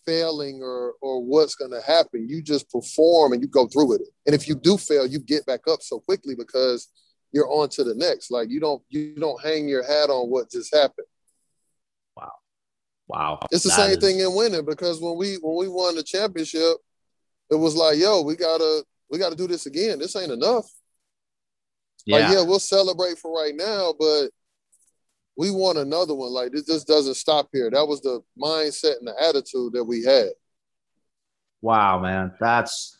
failing 0.09 0.61
or 0.63 0.93
or 1.01 1.23
what's 1.23 1.55
gonna 1.55 1.81
happen. 1.81 2.27
You 2.27 2.41
just 2.41 2.69
perform 2.69 3.33
and 3.33 3.41
you 3.41 3.47
go 3.47 3.67
through 3.67 3.87
with 3.87 4.01
it. 4.01 4.09
And 4.25 4.33
if 4.33 4.47
you 4.47 4.55
do 4.55 4.77
fail, 4.77 5.05
you 5.05 5.19
get 5.19 5.45
back 5.45 5.61
up 5.67 5.81
so 5.81 5.99
quickly 5.99 6.35
because 6.35 6.87
you're 7.31 7.49
on 7.49 7.69
to 7.69 7.83
the 7.83 7.93
next. 7.95 8.31
Like 8.31 8.49
you 8.49 8.59
don't 8.59 8.81
you 8.89 9.15
don't 9.15 9.41
hang 9.41 9.67
your 9.67 9.83
hat 9.83 10.09
on 10.09 10.29
what 10.29 10.49
just 10.49 10.73
happened. 10.73 11.07
Wow. 12.15 12.31
Wow. 13.07 13.39
It's 13.51 13.63
the 13.63 13.69
that 13.69 13.75
same 13.75 13.91
is... 13.91 13.97
thing 13.97 14.19
in 14.19 14.33
winning 14.33 14.65
because 14.65 14.99
when 14.99 15.17
we 15.17 15.35
when 15.35 15.57
we 15.57 15.67
won 15.67 15.95
the 15.95 16.03
championship, 16.03 16.77
it 17.51 17.55
was 17.55 17.75
like, 17.75 17.97
yo, 17.99 18.21
we 18.21 18.35
gotta 18.35 18.83
we 19.11 19.19
gotta 19.19 19.35
do 19.35 19.47
this 19.47 19.67
again. 19.67 19.99
This 19.99 20.15
ain't 20.15 20.31
enough. 20.31 20.65
Yeah. 22.05 22.17
Like, 22.17 22.33
yeah, 22.33 22.43
we'll 22.43 22.59
celebrate 22.59 23.19
for 23.19 23.31
right 23.31 23.53
now, 23.55 23.93
but 23.99 24.29
we 25.39 25.51
want 25.51 25.77
another 25.77 26.13
one. 26.13 26.33
Like 26.33 26.51
this 26.51 26.65
just 26.65 26.85
doesn't 26.85 27.13
stop 27.13 27.47
here. 27.53 27.69
That 27.71 27.87
was 27.87 28.01
the 28.01 28.21
mindset 28.37 28.97
and 28.99 29.07
the 29.07 29.15
attitude 29.23 29.71
that 29.71 29.85
we 29.85 30.03
had. 30.03 30.31
Wow, 31.61 31.99
man. 31.99 32.33
That's 32.41 32.97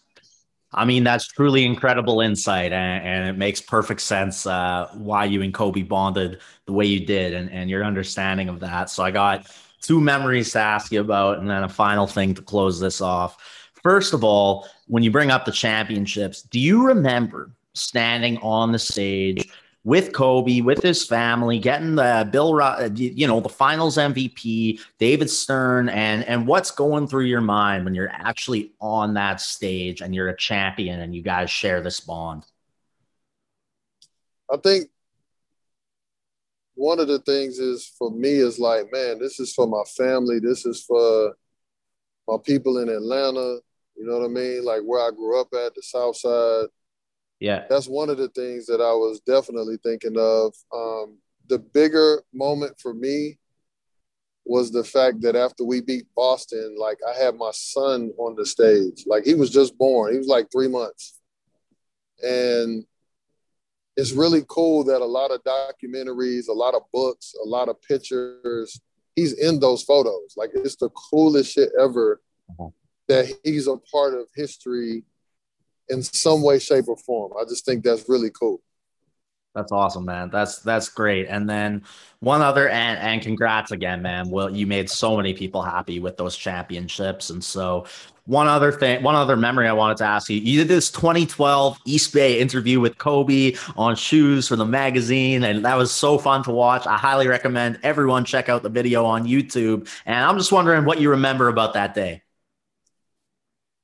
I 0.72 0.86
mean, 0.86 1.04
that's 1.04 1.28
truly 1.28 1.66
incredible 1.66 2.22
insight, 2.22 2.72
and, 2.72 3.06
and 3.06 3.30
it 3.30 3.38
makes 3.38 3.60
perfect 3.60 4.00
sense 4.00 4.46
uh, 4.46 4.88
why 4.94 5.26
you 5.26 5.42
and 5.42 5.54
Kobe 5.54 5.82
bonded 5.82 6.40
the 6.66 6.72
way 6.74 6.86
you 6.86 7.06
did, 7.06 7.34
and, 7.34 7.52
and 7.52 7.70
your 7.70 7.84
understanding 7.84 8.48
of 8.48 8.62
that. 8.62 8.90
So 8.90 9.04
I 9.04 9.12
got 9.12 9.52
two 9.82 10.00
memories 10.00 10.54
to 10.54 10.60
ask 10.60 10.94
you 10.94 11.02
about, 11.02 11.40
and 11.40 11.50
then 11.50 11.64
a 11.64 11.70
final 11.70 12.08
thing 12.08 12.36
to 12.36 12.42
close 12.42 12.80
this 12.80 13.02
off. 13.02 13.70
First 13.84 14.14
of 14.14 14.24
all, 14.24 14.66
when 14.88 15.04
you 15.04 15.12
bring 15.12 15.32
up 15.32 15.44
the 15.44 15.52
championships, 15.52 16.44
do 16.44 16.60
you 16.60 16.86
remember 16.86 17.52
standing 17.74 18.38
on 18.38 18.72
the 18.72 18.80
stage 18.80 19.50
with 19.84 20.12
Kobe, 20.14 20.62
with 20.62 20.84
his 20.84 21.06
family, 21.06 21.58
getting 21.60 21.96
the 21.96 22.28
Bill, 22.32 22.62
uh, 22.62 22.90
you 22.94 23.28
know, 23.28 23.40
the 23.40 23.50
Finals 23.50 23.98
MVP, 23.98 24.80
David 24.98 25.30
Stern, 25.30 25.90
and 25.90 26.24
and 26.26 26.46
what's 26.48 26.72
going 26.72 27.08
through 27.08 27.26
your 27.26 27.42
mind 27.42 27.86
when 27.86 27.96
you're 27.96 28.12
actually 28.12 28.74
on 28.82 29.14
that 29.14 29.40
stage 29.40 30.02
and 30.02 30.14
you're 30.14 30.30
a 30.30 30.38
champion 30.38 31.00
and 31.00 31.16
you 31.16 31.22
guys 31.22 31.50
share 31.50 31.82
this 31.82 32.00
bond? 32.00 32.46
I 34.52 34.58
think 34.58 34.90
one 36.76 37.00
of 37.00 37.08
the 37.08 37.20
things 37.20 37.60
is 37.60 37.86
for 37.98 38.12
me 38.12 38.32
is 38.32 38.60
like, 38.60 38.92
man, 38.92 39.20
this 39.20 39.40
is 39.40 39.54
for 39.54 39.68
my 39.68 39.84
family. 39.98 40.40
This 40.40 40.66
is 40.66 40.84
for 40.84 41.36
my 42.28 42.38
people 42.44 42.80
in 42.80 42.90
Atlanta. 42.90 43.60
You 43.96 44.06
know 44.06 44.20
what 44.20 44.26
I 44.26 44.30
mean? 44.30 44.64
Like 44.64 44.82
where 44.84 45.06
I 45.06 45.12
grew 45.12 45.40
up 45.40 45.50
at, 45.54 45.76
the 45.76 45.82
South 45.82 46.18
Side. 46.18 46.68
Yeah. 47.40 47.66
That's 47.70 47.88
one 47.88 48.10
of 48.10 48.18
the 48.18 48.30
things 48.30 48.66
that 48.68 48.82
I 48.82 48.92
was 48.92 49.22
definitely 49.22 49.78
thinking 49.84 50.16
of. 50.18 50.54
Um, 50.74 51.18
the 51.48 51.60
bigger 51.60 52.24
moment 52.34 52.80
for 52.80 52.94
me 52.94 53.38
was 54.46 54.72
the 54.72 54.84
fact 54.84 55.22
that 55.22 55.36
after 55.36 55.64
we 55.64 55.82
beat 55.82 56.06
Boston, 56.16 56.76
like 56.78 56.98
I 57.08 57.18
had 57.18 57.36
my 57.36 57.52
son 57.54 58.12
on 58.18 58.36
the 58.36 58.46
stage. 58.46 59.06
Like 59.06 59.26
he 59.26 59.36
was 59.36 59.50
just 59.50 59.78
born. 59.78 60.12
He 60.12 60.18
was 60.18 60.28
like 60.28 60.48
three 60.52 60.68
months. 60.68 61.20
And 62.22 62.86
it's 63.96 64.12
really 64.12 64.44
cool 64.48 64.84
that 64.86 65.02
a 65.02 65.06
lot 65.06 65.32
of 65.32 65.44
documentaries, 65.44 66.48
a 66.50 66.54
lot 66.54 66.74
of 66.74 66.82
books, 66.92 67.34
a 67.44 67.48
lot 67.48 67.70
of 67.70 67.82
pictures, 67.82 68.80
he's 69.16 69.34
in 69.34 69.60
those 69.60 69.84
photos. 69.84 70.34
Like 70.36 70.52
it's 70.54 70.76
the 70.76 70.90
coolest 70.90 71.54
shit 71.54 71.70
ever. 71.80 72.22
Uh-huh 72.50 72.70
that 73.10 73.28
he's 73.44 73.68
a 73.68 73.76
part 73.92 74.14
of 74.14 74.28
history 74.36 75.04
in 75.90 76.04
some 76.04 76.42
way, 76.42 76.60
shape, 76.60 76.88
or 76.88 76.98
form. 76.98 77.34
I 77.40 77.44
just 77.46 77.66
think 77.66 77.84
that's 77.84 78.08
really 78.08 78.30
cool. 78.32 78.62
That's 79.56 79.72
awesome, 79.72 80.06
man. 80.06 80.30
That's 80.30 80.60
that's 80.60 80.90
great. 80.90 81.28
And 81.28 81.50
then 81.50 81.84
one 82.20 82.42
other 82.42 82.70
and 82.70 83.00
and 83.00 83.22
congrats 83.22 83.72
again, 83.72 84.02
man. 84.02 84.30
Well, 84.30 84.56
you 84.56 84.68
made 84.68 84.90
so 84.90 85.18
many 85.18 85.34
people 85.34 85.64
happy 85.64 86.00
with 86.00 86.18
those 86.18 86.38
championships. 86.38 87.32
And 87.32 87.44
so 87.44 87.88
one 88.26 88.48
other 88.48 88.72
thing, 88.72 89.02
one 89.02 89.16
other 89.16 89.36
memory 89.36 89.68
I 89.68 89.74
wanted 89.74 89.98
to 89.98 90.04
ask 90.04 90.30
you. 90.30 90.38
You 90.40 90.60
did 90.60 90.68
this 90.68 90.92
2012 90.92 91.80
Eastbay 91.88 92.38
interview 92.38 92.80
with 92.80 93.00
Kobe 93.00 93.56
on 93.76 93.96
shoes 93.96 94.48
for 94.48 94.56
the 94.56 94.66
magazine, 94.66 95.44
and 95.44 95.66
that 95.66 95.76
was 95.76 95.92
so 95.92 96.20
fun 96.20 96.44
to 96.44 96.52
watch. 96.52 96.86
I 96.86 96.96
highly 96.96 97.28
recommend 97.28 97.80
everyone 97.82 98.26
check 98.26 98.48
out 98.48 98.62
the 98.62 98.70
video 98.70 99.04
on 99.04 99.26
YouTube. 99.26 99.90
And 100.06 100.24
I'm 100.24 100.38
just 100.38 100.52
wondering 100.52 100.86
what 100.86 101.02
you 101.02 101.10
remember 101.10 101.48
about 101.48 101.74
that 101.74 101.96
day. 101.96 102.22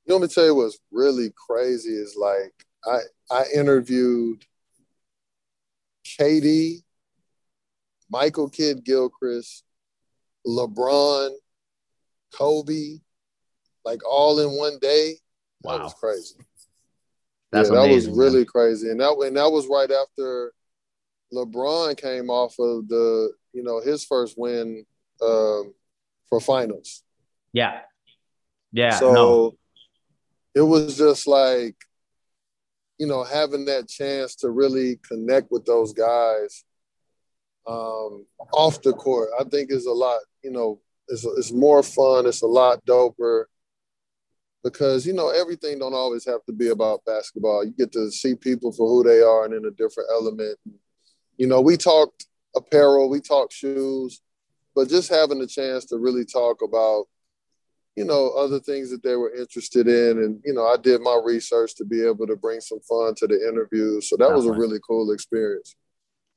You 0.06 0.14
know, 0.14 0.20
let 0.20 0.28
me 0.28 0.32
tell 0.32 0.46
you 0.46 0.54
what's 0.54 0.78
really 0.92 1.32
crazy 1.48 1.90
is 1.90 2.16
like 2.16 2.52
I 2.84 3.00
I 3.28 3.44
interviewed 3.54 4.44
KD, 6.04 6.82
Michael 8.08 8.48
Kidd 8.48 8.84
Gilchrist, 8.84 9.64
LeBron, 10.46 11.30
Kobe, 12.32 12.98
like 13.84 14.00
all 14.08 14.38
in 14.38 14.56
one 14.56 14.78
day. 14.80 15.14
Wow. 15.62 15.78
That 15.78 15.82
was 15.84 15.94
crazy. 15.94 16.36
That's 17.50 17.70
yeah, 17.70 17.80
amazing, 17.80 17.90
that 17.90 18.10
was 18.10 18.18
really 18.18 18.38
man. 18.38 18.46
crazy. 18.46 18.90
And 18.90 19.00
that 19.00 19.10
and 19.26 19.36
that 19.36 19.50
was 19.50 19.66
right 19.66 19.90
after 19.90 20.52
LeBron 21.32 21.96
came 21.96 22.30
off 22.30 22.54
of 22.60 22.86
the, 22.86 23.32
you 23.52 23.64
know, 23.64 23.80
his 23.80 24.04
first 24.04 24.38
win 24.38 24.86
um, 25.20 25.74
for 26.28 26.40
finals. 26.40 27.02
Yeah. 27.52 27.80
Yeah. 28.70 28.90
So 28.90 29.12
no 29.12 29.58
it 30.56 30.62
was 30.62 30.96
just 30.96 31.26
like, 31.26 31.76
you 32.98 33.06
know, 33.06 33.22
having 33.24 33.66
that 33.66 33.88
chance 33.88 34.34
to 34.36 34.48
really 34.48 34.98
connect 35.06 35.50
with 35.50 35.66
those 35.66 35.92
guys 35.92 36.64
um, 37.66 38.24
off 38.54 38.80
the 38.80 38.94
court, 38.94 39.28
I 39.38 39.44
think 39.44 39.70
is 39.70 39.84
a 39.84 39.92
lot, 39.92 40.18
you 40.42 40.50
know, 40.50 40.80
it's, 41.08 41.26
it's 41.26 41.52
more 41.52 41.82
fun. 41.82 42.24
It's 42.24 42.40
a 42.40 42.46
lot 42.46 42.82
doper 42.86 43.44
because, 44.64 45.06
you 45.06 45.12
know, 45.12 45.28
everything 45.28 45.78
don't 45.78 45.92
always 45.92 46.24
have 46.24 46.42
to 46.46 46.54
be 46.54 46.68
about 46.68 47.04
basketball. 47.04 47.62
You 47.62 47.74
get 47.76 47.92
to 47.92 48.10
see 48.10 48.34
people 48.34 48.72
for 48.72 48.88
who 48.88 49.04
they 49.06 49.20
are 49.20 49.44
and 49.44 49.52
in 49.52 49.66
a 49.66 49.70
different 49.72 50.08
element. 50.10 50.58
You 51.36 51.48
know, 51.48 51.60
we 51.60 51.76
talked 51.76 52.24
apparel, 52.56 53.10
we 53.10 53.20
talked 53.20 53.52
shoes, 53.52 54.22
but 54.74 54.88
just 54.88 55.10
having 55.10 55.38
the 55.38 55.46
chance 55.46 55.84
to 55.86 55.98
really 55.98 56.24
talk 56.24 56.62
about 56.62 57.08
you 57.96 58.04
know, 58.04 58.30
other 58.30 58.60
things 58.60 58.90
that 58.90 59.02
they 59.02 59.16
were 59.16 59.34
interested 59.34 59.88
in. 59.88 60.18
And, 60.18 60.40
you 60.44 60.52
know, 60.52 60.66
I 60.66 60.76
did 60.76 61.00
my 61.00 61.18
research 61.24 61.74
to 61.76 61.84
be 61.84 62.06
able 62.06 62.26
to 62.26 62.36
bring 62.36 62.60
some 62.60 62.80
fun 62.80 63.14
to 63.16 63.26
the 63.26 63.48
interview. 63.48 64.00
So 64.00 64.16
that 64.18 64.32
was 64.32 64.46
a 64.46 64.52
really 64.52 64.78
cool 64.86 65.10
experience. 65.12 65.74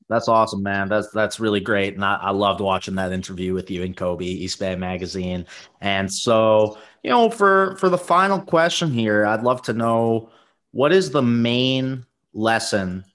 That's 0.07 0.27
awesome, 0.27 0.63
man. 0.63 0.89
That's 0.89 1.11
that's 1.11 1.39
really 1.39 1.59
great, 1.59 1.93
and 1.93 2.03
I, 2.03 2.15
I 2.15 2.31
loved 2.31 2.61
watching 2.61 2.95
that 2.95 3.11
interview 3.11 3.53
with 3.53 3.69
you 3.69 3.83
and 3.83 3.95
Kobe, 3.95 4.25
Eastbay 4.25 4.75
Magazine. 4.75 5.45
And 5.81 6.11
so, 6.11 6.79
you 7.03 7.11
know, 7.11 7.29
for 7.29 7.75
for 7.75 7.89
the 7.89 7.97
final 7.97 8.41
question 8.41 8.91
here, 8.91 9.23
I'd 9.23 9.43
love 9.43 9.61
to 9.63 9.73
know 9.73 10.31
what 10.71 10.91
is 10.91 11.11
the 11.11 11.21
main 11.21 12.07
lesson 12.33 13.05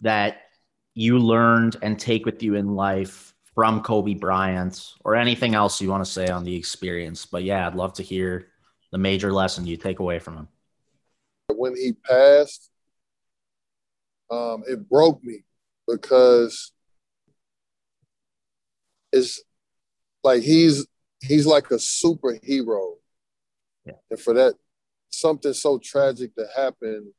that 0.00 0.42
you 0.94 1.18
learned 1.18 1.76
and 1.82 1.98
take 1.98 2.24
with 2.24 2.40
you 2.40 2.54
in 2.54 2.76
life 2.76 3.34
from 3.58 3.82
Kobe 3.82 4.14
Bryant 4.14 4.94
or 5.04 5.16
anything 5.16 5.56
else 5.56 5.80
you 5.80 5.88
want 5.88 6.04
to 6.04 6.08
say 6.08 6.28
on 6.28 6.44
the 6.44 6.54
experience. 6.54 7.26
But 7.26 7.42
yeah, 7.42 7.66
I'd 7.66 7.74
love 7.74 7.92
to 7.94 8.04
hear 8.04 8.46
the 8.92 8.98
major 8.98 9.32
lesson 9.32 9.66
you 9.66 9.76
take 9.76 9.98
away 9.98 10.20
from 10.20 10.36
him. 10.36 10.48
When 11.52 11.74
he 11.74 11.92
passed, 11.92 12.70
um, 14.30 14.62
it 14.68 14.88
broke 14.88 15.24
me 15.24 15.42
because 15.88 16.70
it's 19.12 19.42
like 20.22 20.44
he's 20.44 20.86
he's 21.20 21.44
like 21.44 21.72
a 21.72 21.78
superhero. 21.78 22.92
Yeah. 23.84 23.94
And 24.08 24.20
for 24.20 24.34
that 24.34 24.54
something 25.10 25.52
so 25.52 25.80
tragic 25.82 26.32
to 26.36 26.46
happen, 26.56 27.12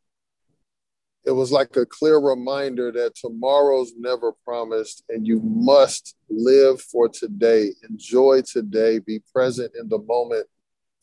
it 1.26 1.32
was 1.32 1.52
like 1.52 1.76
a 1.76 1.86
clear 1.86 2.18
reminder 2.18 2.92
that 2.92 3.16
tomorrow's 3.16 3.94
never 3.98 4.32
promised 4.46 5.04
and 5.10 5.28
you 5.28 5.42
must 5.42 6.16
live 6.30 6.82
for 6.82 7.10
today, 7.10 7.74
enjoy 7.90 8.42
today, 8.42 9.00
be 9.00 9.22
present 9.34 9.72
in 9.80 9.90
the 9.90 10.00
moment 10.00 10.48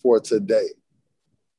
for 0.02 0.18
today. 0.18 0.68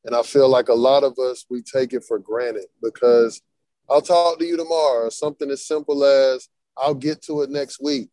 And 0.06 0.16
I 0.16 0.24
feel 0.24 0.50
like 0.50 0.70
a 0.70 0.74
lot 0.74 1.04
of 1.04 1.18
us, 1.20 1.46
we 1.50 1.62
take 1.62 1.94
it 1.94 2.04
for 2.08 2.18
granted 2.18 2.66
because 2.82 3.42
I'll 3.90 4.02
talk 4.02 4.40
to 4.40 4.46
you 4.46 4.58
tomorrow, 4.58 5.10
something 5.10 5.50
as 5.52 5.66
simple 5.66 6.04
as 6.04 6.50
I'll 6.78 6.96
get 6.96 7.22
to 7.24 7.42
it 7.42 7.50
next 7.50 7.82
week. 7.82 8.10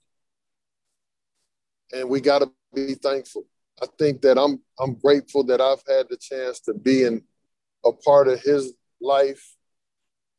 And 1.93 2.09
we 2.09 2.21
got 2.21 2.41
to 2.41 2.51
be 2.75 2.95
thankful. 2.95 3.45
I 3.83 3.87
think 3.99 4.23
that 4.23 4.39
I'm 4.39 4.61
I'm 4.79 4.95
grateful 4.95 5.45
that 5.45 5.61
I've 5.61 5.83
had 5.89 6.07
the 6.09 6.17
chance 6.17 6.61
to 6.61 6.75
be 6.75 7.05
in 7.05 7.23
a 7.85 7.93
part 7.93 8.29
of 8.29 8.41
his 8.41 8.73
life 9.01 9.54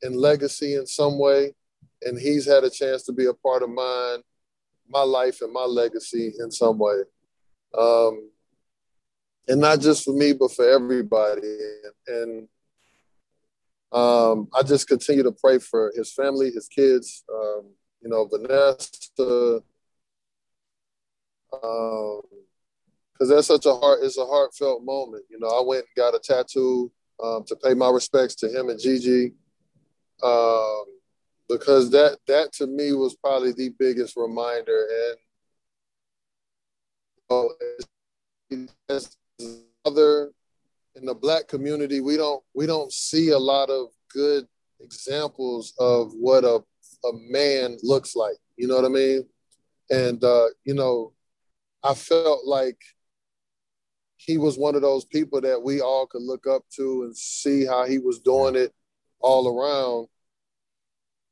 and 0.02 0.16
legacy 0.16 0.76
in 0.76 0.86
some 0.86 1.18
way, 1.18 1.54
and 2.04 2.20
he's 2.20 2.46
had 2.46 2.64
a 2.64 2.70
chance 2.70 3.04
to 3.04 3.14
be 3.14 3.26
a 3.26 3.34
part 3.34 3.64
of 3.64 3.70
mine, 3.70 4.20
my 4.90 5.02
life 5.02 5.42
and 5.42 5.52
my 5.52 5.64
legacy 5.64 6.34
in 6.40 6.52
some 6.52 6.78
way. 6.78 7.02
Um, 7.78 8.30
and 9.48 9.62
not 9.62 9.80
just 9.80 10.04
for 10.04 10.14
me, 10.14 10.34
but 10.34 10.52
for 10.52 10.68
everybody. 10.68 11.58
And 12.08 12.48
um, 13.92 14.48
I 14.54 14.64
just 14.64 14.88
continue 14.88 15.24
to 15.24 15.32
pray 15.32 15.60
for 15.60 15.92
his 15.96 16.12
family, 16.12 16.52
his 16.52 16.68
kids, 16.68 17.24
um, 17.34 17.66
you 18.02 18.10
know, 18.10 18.26
Vanessa, 18.26 19.62
because 21.52 22.20
um, 23.22 23.28
that's 23.30 23.48
such 23.48 23.66
a 23.66 23.74
heart, 23.76 24.00
it's 24.04 24.18
a 24.18 24.26
heartfelt 24.26 24.84
moment. 24.84 25.24
You 25.30 25.40
know, 25.40 25.48
I 25.48 25.62
went 25.66 25.86
and 25.86 25.96
got 25.96 26.16
a 26.16 26.20
tattoo 26.20 26.92
um, 27.24 27.44
to 27.48 27.56
pay 27.56 27.74
my 27.74 27.90
respects 27.90 28.36
to 28.36 28.50
him 28.50 28.70
and 28.70 28.80
Gigi, 28.80 29.34
um, 30.24 30.86
because 31.50 31.92
that 31.92 32.18
that 32.28 32.52
to 32.54 32.68
me 32.68 32.94
was 32.94 33.16
probably 33.16 33.52
the 33.52 33.74
biggest 33.78 34.16
reminder. 34.16 34.86
And 35.10 35.18
know, 37.30 38.68
other 39.86 40.32
in 40.96 41.06
the 41.06 41.14
black 41.14 41.48
community, 41.48 42.02
we 42.02 42.18
don't 42.18 42.44
we 42.54 42.66
don't 42.66 42.92
see 42.92 43.30
a 43.30 43.40
lot 43.40 43.70
of 43.70 43.88
good 44.12 44.48
examples 44.80 45.74
of 45.80 46.12
what 46.14 46.44
a 46.44 46.64
a 47.06 47.12
man 47.30 47.78
looks 47.84 48.16
like. 48.16 48.38
You 48.58 48.68
know 48.68 48.76
what 48.76 48.86
I 48.86 48.90
mean? 48.90 49.26
And 49.90 50.24
uh, 50.24 50.48
you 50.64 50.74
know, 50.74 51.14
I 51.84 51.94
felt 51.94 52.46
like 52.46 52.78
he 54.18 54.38
was 54.38 54.58
one 54.58 54.76
of 54.76 54.82
those 54.82 55.06
people 55.06 55.42
that 55.42 55.62
we 55.62 55.82
all 55.82 56.08
could 56.08 56.24
look 56.24 56.48
up 56.48 56.64
to 56.76 57.04
and 57.04 57.16
see 57.16 57.66
how 57.66 57.86
he 57.86 58.00
was 58.00 58.20
doing 58.20 58.56
it 58.56 58.74
all 59.20 59.48
around 59.48 60.08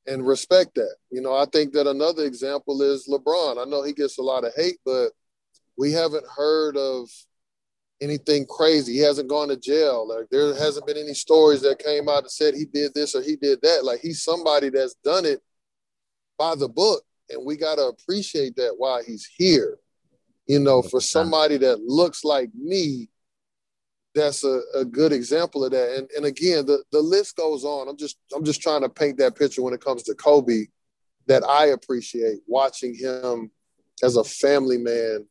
and 0.07 0.25
respect 0.25 0.75
that. 0.75 0.95
You 1.09 1.21
know, 1.21 1.35
I 1.35 1.45
think 1.45 1.73
that 1.73 1.87
another 1.87 2.25
example 2.25 2.81
is 2.81 3.07
LeBron. 3.09 3.61
I 3.61 3.69
know 3.69 3.83
he 3.83 3.93
gets 3.93 4.17
a 4.17 4.23
lot 4.23 4.43
of 4.43 4.53
hate, 4.55 4.79
but 4.85 5.09
we 5.77 5.91
haven't 5.91 6.25
heard 6.35 6.77
of 6.77 7.09
anything 8.01 8.45
crazy. 8.45 8.93
He 8.93 8.99
hasn't 8.99 9.29
gone 9.29 9.47
to 9.47 9.57
jail. 9.57 10.07
Like 10.07 10.29
there 10.29 10.53
hasn't 10.55 10.85
been 10.85 10.97
any 10.97 11.13
stories 11.13 11.61
that 11.61 11.79
came 11.79 12.09
out 12.09 12.23
that 12.23 12.31
said 12.31 12.53
he 12.53 12.65
did 12.65 12.93
this 12.93 13.15
or 13.15 13.21
he 13.21 13.35
did 13.35 13.59
that. 13.61 13.83
Like 13.83 14.01
he's 14.01 14.23
somebody 14.23 14.69
that's 14.69 14.95
done 15.03 15.25
it 15.25 15.41
by 16.37 16.55
the 16.55 16.67
book. 16.67 17.03
And 17.29 17.45
we 17.45 17.55
gotta 17.55 17.83
appreciate 17.83 18.55
that 18.57 18.75
while 18.77 19.01
he's 19.03 19.27
here. 19.37 19.77
You 20.45 20.59
know, 20.59 20.81
for 20.81 20.99
somebody 20.99 21.55
that 21.57 21.79
looks 21.79 22.25
like 22.25 22.49
me, 22.53 23.07
that's 24.15 24.43
a, 24.43 24.61
a 24.75 24.85
good 24.85 25.11
example 25.11 25.65
of 25.65 25.71
that. 25.71 25.97
And 25.97 26.09
and 26.15 26.25
again, 26.25 26.65
the, 26.65 26.83
the 26.91 27.01
list 27.01 27.35
goes 27.35 27.63
on. 27.63 27.87
I'm 27.87 27.97
just 27.97 28.17
I'm 28.35 28.43
just 28.43 28.61
trying 28.61 28.81
to 28.81 28.89
paint 28.89 29.17
that 29.17 29.35
picture 29.35 29.63
when 29.63 29.73
it 29.73 29.83
comes 29.83 30.03
to 30.03 30.15
Kobe 30.15 30.65
that 31.27 31.43
I 31.43 31.67
appreciate 31.67 32.39
watching 32.47 32.95
him 32.95 33.51
as 34.03 34.17
a 34.17 34.23
family 34.23 34.77
man 34.77 35.25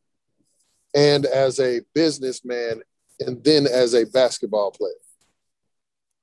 and 0.95 1.25
as 1.25 1.59
a 1.59 1.81
businessman 1.93 2.81
and 3.19 3.43
then 3.43 3.67
as 3.67 3.93
a 3.93 4.05
basketball 4.05 4.71
player. 4.71 4.93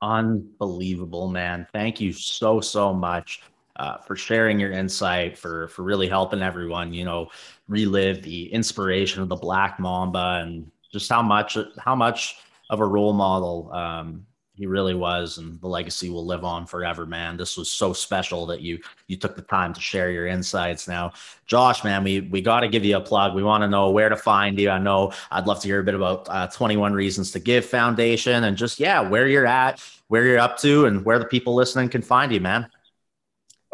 Unbelievable, 0.03 1.29
man. 1.29 1.67
Thank 1.73 2.01
you 2.01 2.13
so, 2.13 2.61
so 2.61 2.93
much. 2.93 3.43
Uh, 3.77 3.97
for 3.99 4.15
sharing 4.15 4.61
your 4.61 4.73
insight, 4.73 5.39
for 5.39 5.69
for 5.69 5.85
really 5.85 6.09
helping 6.09 6.43
everyone, 6.43 6.93
you 6.93 7.03
know, 7.03 7.31
relive 7.67 8.21
the 8.23 8.53
inspiration 8.53 9.23
of 9.23 9.31
the 9.31 9.37
Black 9.37 9.79
Mamba 9.81 10.41
and 10.43 10.71
just 10.93 11.09
how 11.09 11.23
much 11.23 11.57
how 11.79 11.95
much 11.95 12.37
of 12.71 12.81
a 12.81 12.87
role 12.87 13.13
model. 13.13 13.71
Um, 13.73 14.27
he 14.61 14.67
really 14.67 14.95
was 14.95 15.39
and 15.39 15.59
the 15.63 15.67
legacy 15.67 16.11
will 16.11 16.27
live 16.27 16.45
on 16.45 16.67
forever 16.67 17.07
man. 17.07 17.39
This 17.39 17.57
was 17.57 17.71
so 17.71 17.95
special 17.95 18.45
that 18.47 18.61
you 18.61 18.79
you 19.07 19.17
took 19.17 19.35
the 19.35 19.41
time 19.41 19.73
to 19.73 19.81
share 19.81 20.11
your 20.11 20.27
insights. 20.27 20.87
Now 20.87 21.15
josh 21.47 21.83
man 21.83 22.05
we 22.05 22.21
we 22.21 22.43
got 22.43 22.61
to 22.61 22.69
give 22.69 22.85
you 22.85 22.99
a 22.99 23.01
plug. 23.01 23.35
We 23.35 23.43
want 23.43 23.63
to 23.63 23.69
know 23.69 23.91
where 23.91 24.11
to 24.11 24.17
find 24.17 24.59
you. 24.59 24.69
I 24.69 24.79
know 24.79 25.13
i'd 25.31 25.47
love 25.47 25.61
to 25.61 25.69
hear 25.69 25.81
a 25.81 25.85
bit 25.85 25.95
about 25.95 26.29
uh, 26.29 26.47
21 26.49 26.93
reasons 26.93 27.31
to 27.33 27.41
give 27.41 27.65
foundation 27.65 28.45
and 28.45 28.55
just 28.55 28.79
yeah 28.79 29.01
where 29.01 29.27
you're 29.27 29.47
at 29.47 29.83
where 30.09 30.27
you're 30.27 30.39
up 30.39 30.59
to 30.59 30.85
and 30.85 31.07
where 31.07 31.19
the 31.19 31.25
people 31.25 31.55
listening 31.55 31.89
can 31.89 32.03
find 32.03 32.31
you 32.31 32.41
man. 32.41 32.69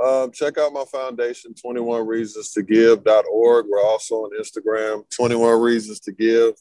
Um, 0.01 0.31
check 0.31 0.57
out 0.57 0.73
my 0.73 0.85
foundation 0.85 1.53
21 1.55 2.07
reasons 2.07 2.53
to 2.53 2.63
give.org 2.63 3.67
we're 3.69 3.83
also 3.83 4.17
on 4.17 4.31
instagram 4.39 5.09
21 5.11 5.59
reasons 5.59 5.99
to 6.01 6.13
give 6.13 6.53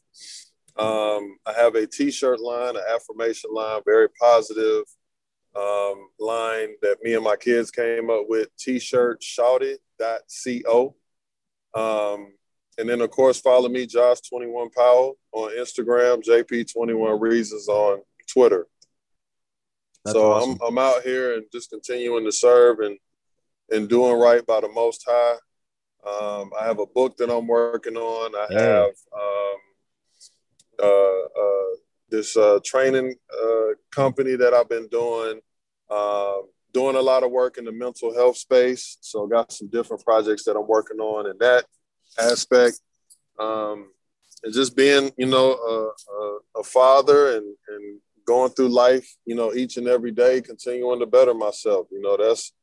um, 0.77 1.37
I 1.45 1.53
have 1.55 1.75
a 1.75 1.87
T-shirt 1.87 2.39
line, 2.39 2.75
an 2.75 2.83
affirmation 2.93 3.51
line, 3.53 3.81
very 3.85 4.09
positive 4.09 4.83
um, 5.55 6.09
line 6.19 6.75
that 6.81 6.97
me 7.01 7.15
and 7.15 7.23
my 7.23 7.37
kids 7.37 7.71
came 7.71 8.09
up 8.09 8.25
with. 8.27 8.49
T-shirt 8.57 9.23
shouted.co. 9.23 10.95
Um, 11.73 12.33
and 12.77 12.89
then 12.89 13.01
of 13.01 13.09
course 13.11 13.39
follow 13.39 13.69
me, 13.69 13.85
Josh 13.85 14.21
Twenty 14.21 14.47
One 14.47 14.69
Powell 14.69 15.17
on 15.31 15.51
Instagram, 15.51 16.23
JP 16.23 16.71
Twenty 16.71 16.93
One 16.93 17.19
Reasons 17.19 17.67
on 17.67 18.01
Twitter. 18.27 18.67
That's 20.03 20.15
so 20.15 20.31
awesome. 20.31 20.57
I'm 20.61 20.67
I'm 20.67 20.77
out 20.77 21.03
here 21.03 21.35
and 21.35 21.45
just 21.51 21.69
continuing 21.69 22.25
to 22.25 22.31
serve 22.31 22.79
and 22.79 22.97
and 23.71 23.89
doing 23.89 24.19
right 24.19 24.45
by 24.45 24.59
the 24.59 24.69
Most 24.69 25.05
High. 25.07 25.37
Um, 26.05 26.51
I 26.59 26.65
have 26.65 26.79
a 26.79 26.85
book 26.85 27.17
that 27.17 27.31
I'm 27.31 27.47
working 27.47 27.97
on. 27.97 28.35
I 28.35 28.47
yeah. 28.51 28.59
have 28.59 28.93
um, 29.15 29.57
this 32.09 32.37
uh, 32.37 32.59
training 32.63 33.15
company 33.91 34.35
that 34.35 34.53
I've 34.53 34.69
been 34.69 34.87
doing, 34.87 35.39
um, 35.89 36.43
doing 36.73 36.95
a 36.95 37.01
lot 37.01 37.23
of 37.23 37.31
work 37.31 37.57
in 37.57 37.65
the 37.65 37.71
mental 37.71 38.13
health 38.13 38.37
space. 38.37 38.97
So 39.01 39.27
got 39.27 39.51
some 39.51 39.69
different 39.69 40.03
projects 40.03 40.43
that 40.43 40.57
I'm 40.57 40.67
working 40.67 40.99
on 40.99 41.29
in 41.29 41.37
that 41.39 41.65
aspect. 42.19 42.79
Um, 43.39 43.91
and 44.43 44.53
just 44.53 44.75
being, 44.75 45.11
you 45.17 45.25
know, 45.25 45.53
a, 45.53 46.13
a, 46.13 46.39
a 46.59 46.63
father 46.63 47.37
and, 47.37 47.55
and 47.69 47.99
going 48.25 48.51
through 48.51 48.69
life, 48.69 49.07
you 49.25 49.35
know, 49.35 49.53
each 49.53 49.77
and 49.77 49.87
every 49.87 50.11
day, 50.11 50.41
continuing 50.41 50.99
to 50.99 51.05
better 51.05 51.33
myself. 51.33 51.87
You 51.91 52.01
know, 52.01 52.17
that's 52.17 52.53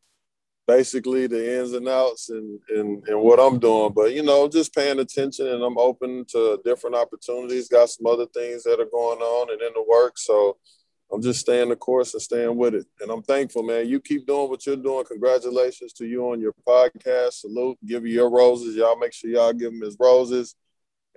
basically 0.77 1.27
the 1.27 1.61
ins 1.61 1.75
and 1.75 1.87
outs 1.87 2.31
and, 2.31 2.59
and, 2.71 3.07
and 3.07 3.21
what 3.21 3.39
I'm 3.39 3.59
doing. 3.59 3.93
But, 3.95 4.15
you 4.15 4.23
know, 4.23 4.49
just 4.49 4.75
paying 4.75 5.01
attention 5.01 5.47
and 5.47 5.63
I'm 5.63 5.77
open 5.77 6.25
to 6.31 6.61
different 6.65 6.97
opportunities. 6.97 7.69
Got 7.69 7.91
some 7.91 8.07
other 8.07 8.27
things 8.27 8.63
that 8.63 8.81
are 8.81 8.91
going 8.91 9.21
on 9.21 9.53
and 9.53 9.61
in 9.61 9.73
the 9.75 9.85
work. 9.87 10.17
So 10.17 10.57
I'm 11.13 11.21
just 11.21 11.41
staying 11.41 11.69
the 11.69 11.77
course 11.77 12.15
and 12.15 12.23
staying 12.23 12.57
with 12.57 12.75
it. 12.75 12.87
And 13.01 13.11
I'm 13.11 13.23
thankful, 13.23 13.63
man. 13.63 13.87
You 13.87 14.01
keep 14.01 14.27
doing 14.27 14.49
what 14.49 14.65
you're 14.65 14.77
doing. 14.77 15.05
Congratulations 15.05 15.93
to 15.95 16.07
you 16.07 16.31
on 16.33 16.41
your 16.41 16.55
podcast. 16.67 17.35
Salute. 17.35 17.77
Give 17.85 18.07
you 18.07 18.15
your 18.15 18.31
roses. 18.31 18.75
Y'all 18.75 18.99
make 18.99 19.13
sure 19.13 19.29
y'all 19.29 19.53
give 19.53 19.73
them 19.73 19.83
his 19.83 19.97
roses. 20.01 20.55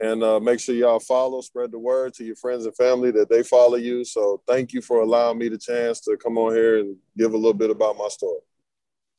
And 0.02 0.22
uh, 0.22 0.41
make 0.41 0.60
sure 0.60 0.76
y'all 0.76 1.00
follow, 1.00 1.39
spread 1.39 1.72
the 1.72 1.80
word 1.80 2.13
to 2.15 2.26
your 2.26 2.36
friends 2.36 2.65
and 2.65 2.76
family 2.76 3.12
that 3.12 3.30
they 3.30 3.44
follow 3.44 3.78
you. 3.78 4.04
So 4.04 4.41
thank 4.46 4.74
you 4.74 4.82
for 4.82 5.00
allowing 5.02 5.38
me 5.38 5.48
the 5.48 5.58
chance 5.58 6.02
to 6.02 6.18
come 6.18 6.38
on 6.38 6.54
here 6.54 6.80
and 6.80 6.98
give 7.18 7.34
a 7.34 7.38
little 7.38 7.54
bit 7.54 7.70
about 7.70 7.98
my 7.98 8.10
story. 8.10 8.41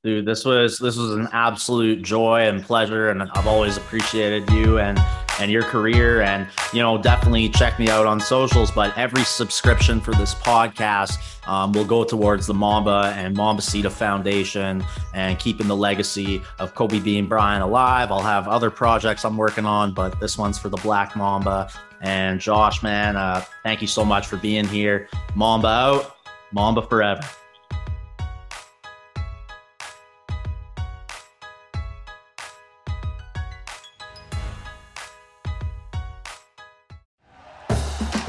Dude, 0.04 0.24
this 0.24 0.44
was 0.44 0.78
this 0.78 0.96
was 0.96 1.12
an 1.12 1.28
absolute 1.32 2.02
joy 2.02 2.46
and 2.48 2.62
pleasure, 2.62 3.11
and 3.11 3.22
I've 3.22 3.46
always 3.46 3.76
appreciated 3.76 4.48
you 4.50 4.78
and 4.78 4.98
and 5.40 5.50
your 5.50 5.62
career. 5.62 6.22
And 6.22 6.46
you 6.72 6.80
know, 6.80 6.96
definitely 6.96 7.48
check 7.48 7.78
me 7.78 7.88
out 7.88 8.06
on 8.06 8.20
socials. 8.20 8.70
But 8.70 8.96
every 8.96 9.24
subscription 9.24 10.00
for 10.00 10.12
this 10.12 10.35
podcast 10.35 11.18
um, 11.48 11.72
will 11.72 11.85
go 11.85 12.04
towards 12.04 12.46
the 12.46 12.54
Mamba 12.54 13.14
and 13.16 13.37
Mambacita 13.37 13.90
Foundation 13.90 14.85
and 15.14 15.38
keeping 15.38 15.66
the 15.66 15.76
legacy 15.76 16.40
of 16.59 16.74
Kobe 16.74 17.00
Bean 17.00 17.26
Bryant 17.26 17.64
alive. 17.64 18.12
I'll 18.12 18.20
have 18.20 18.46
other 18.46 18.70
projects 18.70 19.24
I'm 19.24 19.37
working 19.37 19.66
on, 19.66 19.92
but 19.92 20.20
this 20.20 20.38
one's 20.38 20.59
for 20.59 20.68
the 20.68 20.78
Black 20.78 21.16
Mamba. 21.16 21.68
And 22.00 22.38
Josh, 22.38 22.82
man, 22.82 23.16
uh, 23.16 23.42
thank 23.62 23.80
you 23.80 23.88
so 23.88 24.04
much 24.04 24.26
for 24.26 24.37
being 24.37 24.66
here. 24.66 25.09
Mamba 25.35 25.68
out, 25.68 26.16
Mamba 26.52 26.82
forever. 26.82 27.22